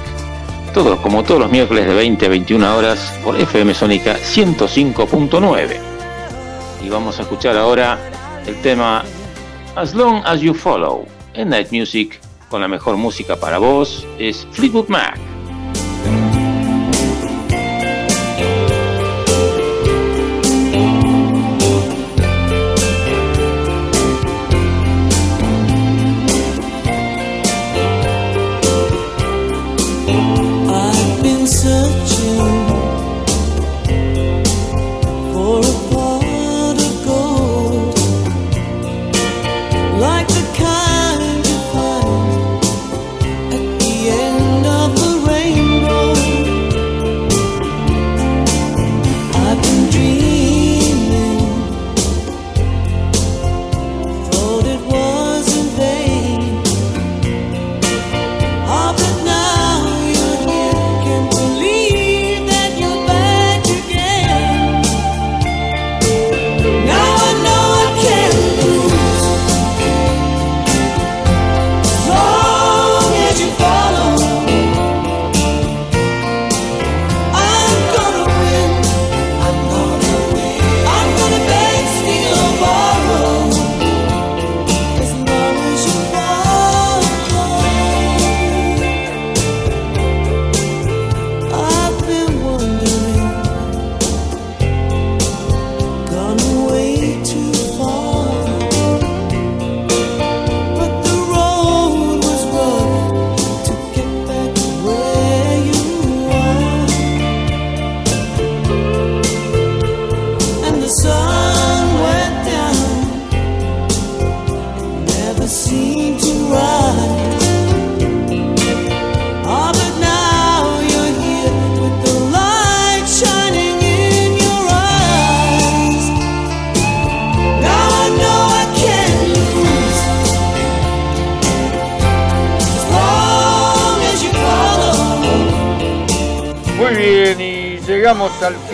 todos, 0.73 1.01
como 1.01 1.25
todos 1.25 1.41
los 1.41 1.51
miércoles 1.51 1.85
de 1.85 1.95
20 1.95 2.27
a 2.27 2.29
21 2.29 2.77
horas 2.77 3.13
por 3.25 3.39
FM 3.39 3.75
Sónica 3.75 4.17
105.9. 4.17 5.77
Y 6.85 6.89
vamos 6.89 7.19
a 7.19 7.23
escuchar 7.23 7.57
ahora 7.57 7.99
el 8.47 8.55
tema 8.63 9.03
As 9.75 9.95
Long 9.95 10.23
As 10.25 10.41
You 10.41 10.55
Follow 10.55 11.07
en 11.35 11.49
Night 11.49 11.73
Music 11.73 12.21
con 12.49 12.61
la 12.61 12.69
mejor 12.69 12.97
música 12.97 13.35
para 13.35 13.59
vos 13.59 14.07
es 14.17 14.47
Fleetwood 14.53 14.89
Mac. 14.89 15.19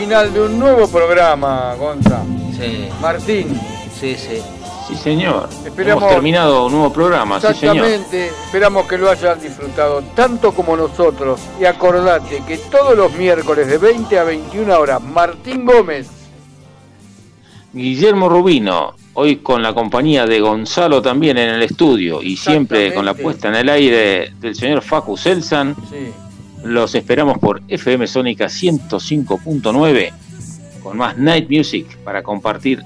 Final 0.04 0.32
de 0.34 0.40
un 0.42 0.58
nuevo 0.58 0.86
programa, 0.88 1.74
Gonza. 1.78 2.22
Sí. 2.58 2.88
Martín. 3.00 3.58
Sí, 3.98 4.14
sí. 4.16 4.38
Sí, 4.86 4.94
señor. 4.96 5.48
Esperamos- 5.64 6.02
Hemos 6.02 6.14
terminado 6.14 6.66
un 6.66 6.72
nuevo 6.72 6.92
programa, 6.92 7.40
sí, 7.40 7.46
señor. 7.54 7.76
Exactamente, 7.86 8.26
esperamos 8.28 8.86
que 8.86 8.98
lo 8.98 9.10
hayan 9.10 9.40
disfrutado 9.40 10.02
tanto 10.14 10.52
como 10.52 10.76
nosotros. 10.76 11.40
Y 11.58 11.64
acordate 11.64 12.42
que 12.46 12.58
todos 12.58 12.94
los 12.94 13.10
miércoles 13.14 13.66
de 13.66 13.78
20 13.78 14.18
a 14.18 14.24
21 14.24 14.78
horas, 14.78 15.00
Martín 15.02 15.64
Gómez, 15.64 16.06
Guillermo 17.72 18.28
Rubino, 18.28 18.94
hoy 19.14 19.36
con 19.36 19.62
la 19.62 19.72
compañía 19.72 20.26
de 20.26 20.38
Gonzalo 20.40 21.00
también 21.00 21.38
en 21.38 21.48
el 21.48 21.62
estudio 21.62 22.20
y 22.22 22.36
siempre 22.36 22.92
con 22.92 23.06
la 23.06 23.14
puesta 23.14 23.48
en 23.48 23.54
el 23.54 23.68
aire 23.70 24.32
del 24.38 24.54
señor 24.54 24.82
Facu 24.82 25.16
Selsan. 25.16 25.74
sí, 25.90 26.12
Los 26.64 26.94
esperamos 26.94 27.38
por 27.38 27.60
FM 27.68 28.06
Sónica 28.06 28.46
105.9 28.46 30.12
con 30.82 30.96
más 30.96 31.16
Night 31.16 31.48
Music 31.50 31.96
para 32.04 32.22
compartir 32.22 32.82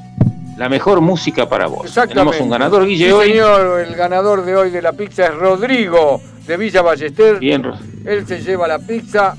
la 0.57 0.69
mejor 0.69 1.01
música 1.01 1.49
para 1.49 1.67
vos. 1.67 1.85
exactamente. 1.87 2.15
Tenemos 2.15 2.41
un 2.41 2.51
ganador, 2.51 2.87
Guille, 2.87 3.07
Sí, 3.07 3.13
hoy. 3.13 3.29
señor, 3.31 3.81
el 3.81 3.95
ganador 3.95 4.45
de 4.45 4.57
hoy 4.57 4.71
de 4.71 4.83
la 4.83 4.93
pizza 4.93 5.27
es 5.27 5.35
Rodrigo 5.35 6.21
de 6.47 6.57
Villa 6.57 6.83
Ballester. 6.83 7.39
Bien, 7.39 7.63
Él 8.05 8.27
se 8.27 8.41
lleva 8.41 8.67
la 8.67 8.79
pizza. 8.81 9.37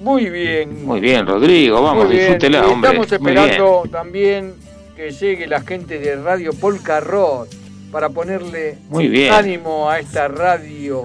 Muy 0.00 0.28
bien. 0.30 0.84
muy 0.86 1.00
bien, 1.00 1.26
Rodrigo, 1.26 1.82
vamos, 1.82 2.08
disfrútela, 2.10 2.66
hombre. 2.66 2.90
Estamos 2.90 3.12
esperando 3.12 3.82
también 3.90 4.54
que 4.96 5.10
llegue 5.10 5.46
la 5.46 5.60
gente 5.60 5.98
de 5.98 6.16
Radio 6.16 6.52
Polka 6.52 7.00
Rock 7.00 7.48
para 7.92 8.08
ponerle 8.08 8.78
Muy 8.90 9.08
bien. 9.08 9.32
ánimo 9.32 9.88
a 9.90 9.98
esta 10.00 10.28
radio. 10.28 11.04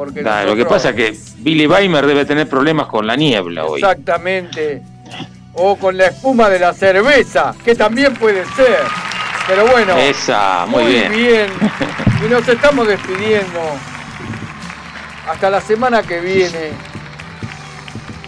Porque 0.00 0.22
Da, 0.22 0.44
lo 0.44 0.56
que 0.56 0.64
pasa 0.64 0.88
es 0.90 0.94
que 0.96 1.18
Billy 1.42 1.66
Weimer 1.66 2.06
debe 2.06 2.24
tener 2.24 2.48
problemas 2.48 2.86
con 2.86 3.06
la 3.06 3.16
niebla 3.16 3.66
hoy. 3.66 3.80
Exactamente. 3.82 4.80
O 5.52 5.76
con 5.76 5.94
la 5.94 6.06
espuma 6.06 6.48
de 6.48 6.58
la 6.58 6.72
cerveza, 6.72 7.54
que 7.62 7.74
también 7.74 8.14
puede 8.14 8.46
ser. 8.56 8.78
Pero 9.46 9.66
bueno. 9.66 9.94
Esa, 9.98 10.64
muy, 10.66 10.84
bien. 10.86 11.50
Y 12.26 12.30
nos 12.30 12.48
estamos 12.48 12.88
despidiendo. 12.88 13.60
Hasta 15.28 15.50
la 15.50 15.60
semana 15.60 16.02
que 16.02 16.18
viene. 16.20 16.70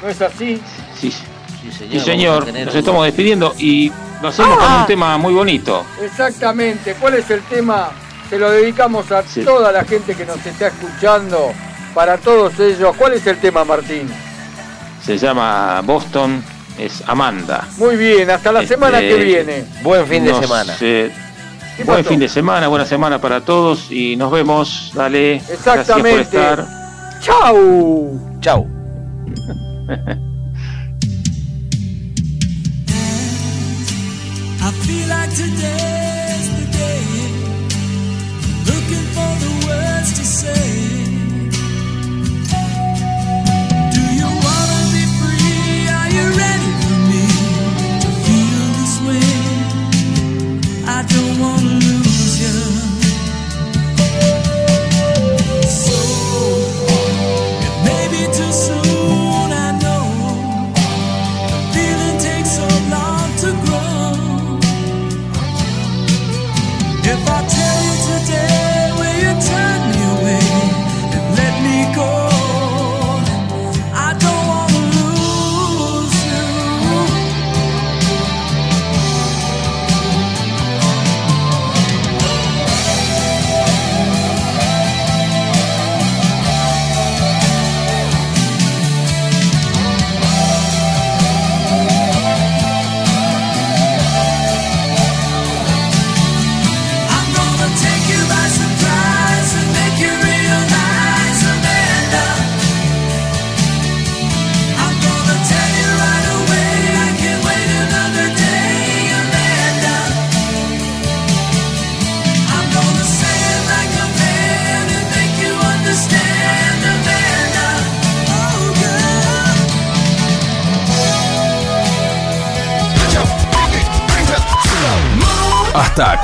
¿No 0.02 0.08
es 0.10 0.20
así? 0.20 0.60
Sí, 0.94 1.10
Sí, 1.10 1.72
señor. 1.72 1.90
sí, 1.90 2.00
señor, 2.00 2.46
nos 2.66 2.74
estamos 2.74 3.06
despidiendo 3.06 3.54
y 3.58 3.90
lo 4.20 4.28
hacemos 4.28 4.58
con 4.58 4.66
Ah. 4.68 4.78
un 4.80 4.86
tema 4.86 5.16
muy 5.16 5.32
bonito. 5.32 5.86
Exactamente. 6.02 6.94
¿Cuál 7.00 7.14
es 7.14 7.30
el 7.30 7.40
tema? 7.44 7.92
Se 8.32 8.38
lo 8.38 8.50
dedicamos 8.50 9.12
a 9.12 9.22
Sí. 9.24 9.42
toda 9.44 9.70
la 9.70 9.84
gente 9.84 10.14
que 10.14 10.24
nos 10.24 10.38
está 10.46 10.68
escuchando 10.68 11.52
para 11.94 12.16
todos 12.16 12.58
ellos. 12.60 12.96
¿Cuál 12.96 13.12
es 13.12 13.26
el 13.26 13.36
tema, 13.36 13.62
Martín? 13.62 14.08
Se 15.04 15.18
llama 15.18 15.82
Boston, 15.82 16.42
es 16.78 17.02
Amanda. 17.06 17.68
Muy 17.76 17.94
bien, 17.96 18.30
hasta 18.30 18.50
la 18.50 18.62
Este, 18.62 18.72
semana 18.76 19.00
que 19.00 19.16
viene. 19.16 19.64
Buen 19.82 20.06
fin 20.06 20.24
de 20.24 20.30
Nos, 20.30 20.40
semana. 20.40 20.72
eh, 20.80 21.12
¿Qué 21.76 21.84
buen 21.84 21.98
pasó? 21.98 22.08
fin 22.08 22.20
de 22.20 22.28
semana, 22.30 22.68
buena 22.68 22.86
semana 22.86 23.20
para 23.20 23.42
todos 23.42 23.90
y 23.92 24.16
nos 24.16 24.32
vemos. 24.32 24.92
Dale. 24.94 25.34
Exactamente. 25.36 26.26
Gracias 26.32 26.56
por 26.56 26.64
estar. 26.64 27.20
¡Chau! 27.20 28.38
Chau. 28.40 28.66
I 34.64 34.70
feel 34.86 35.08
like 35.08 35.30
today's 35.34 35.91
say. 40.42 40.81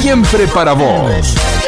Siempre 0.00 0.46
para 0.48 0.72
vos. 0.72 1.59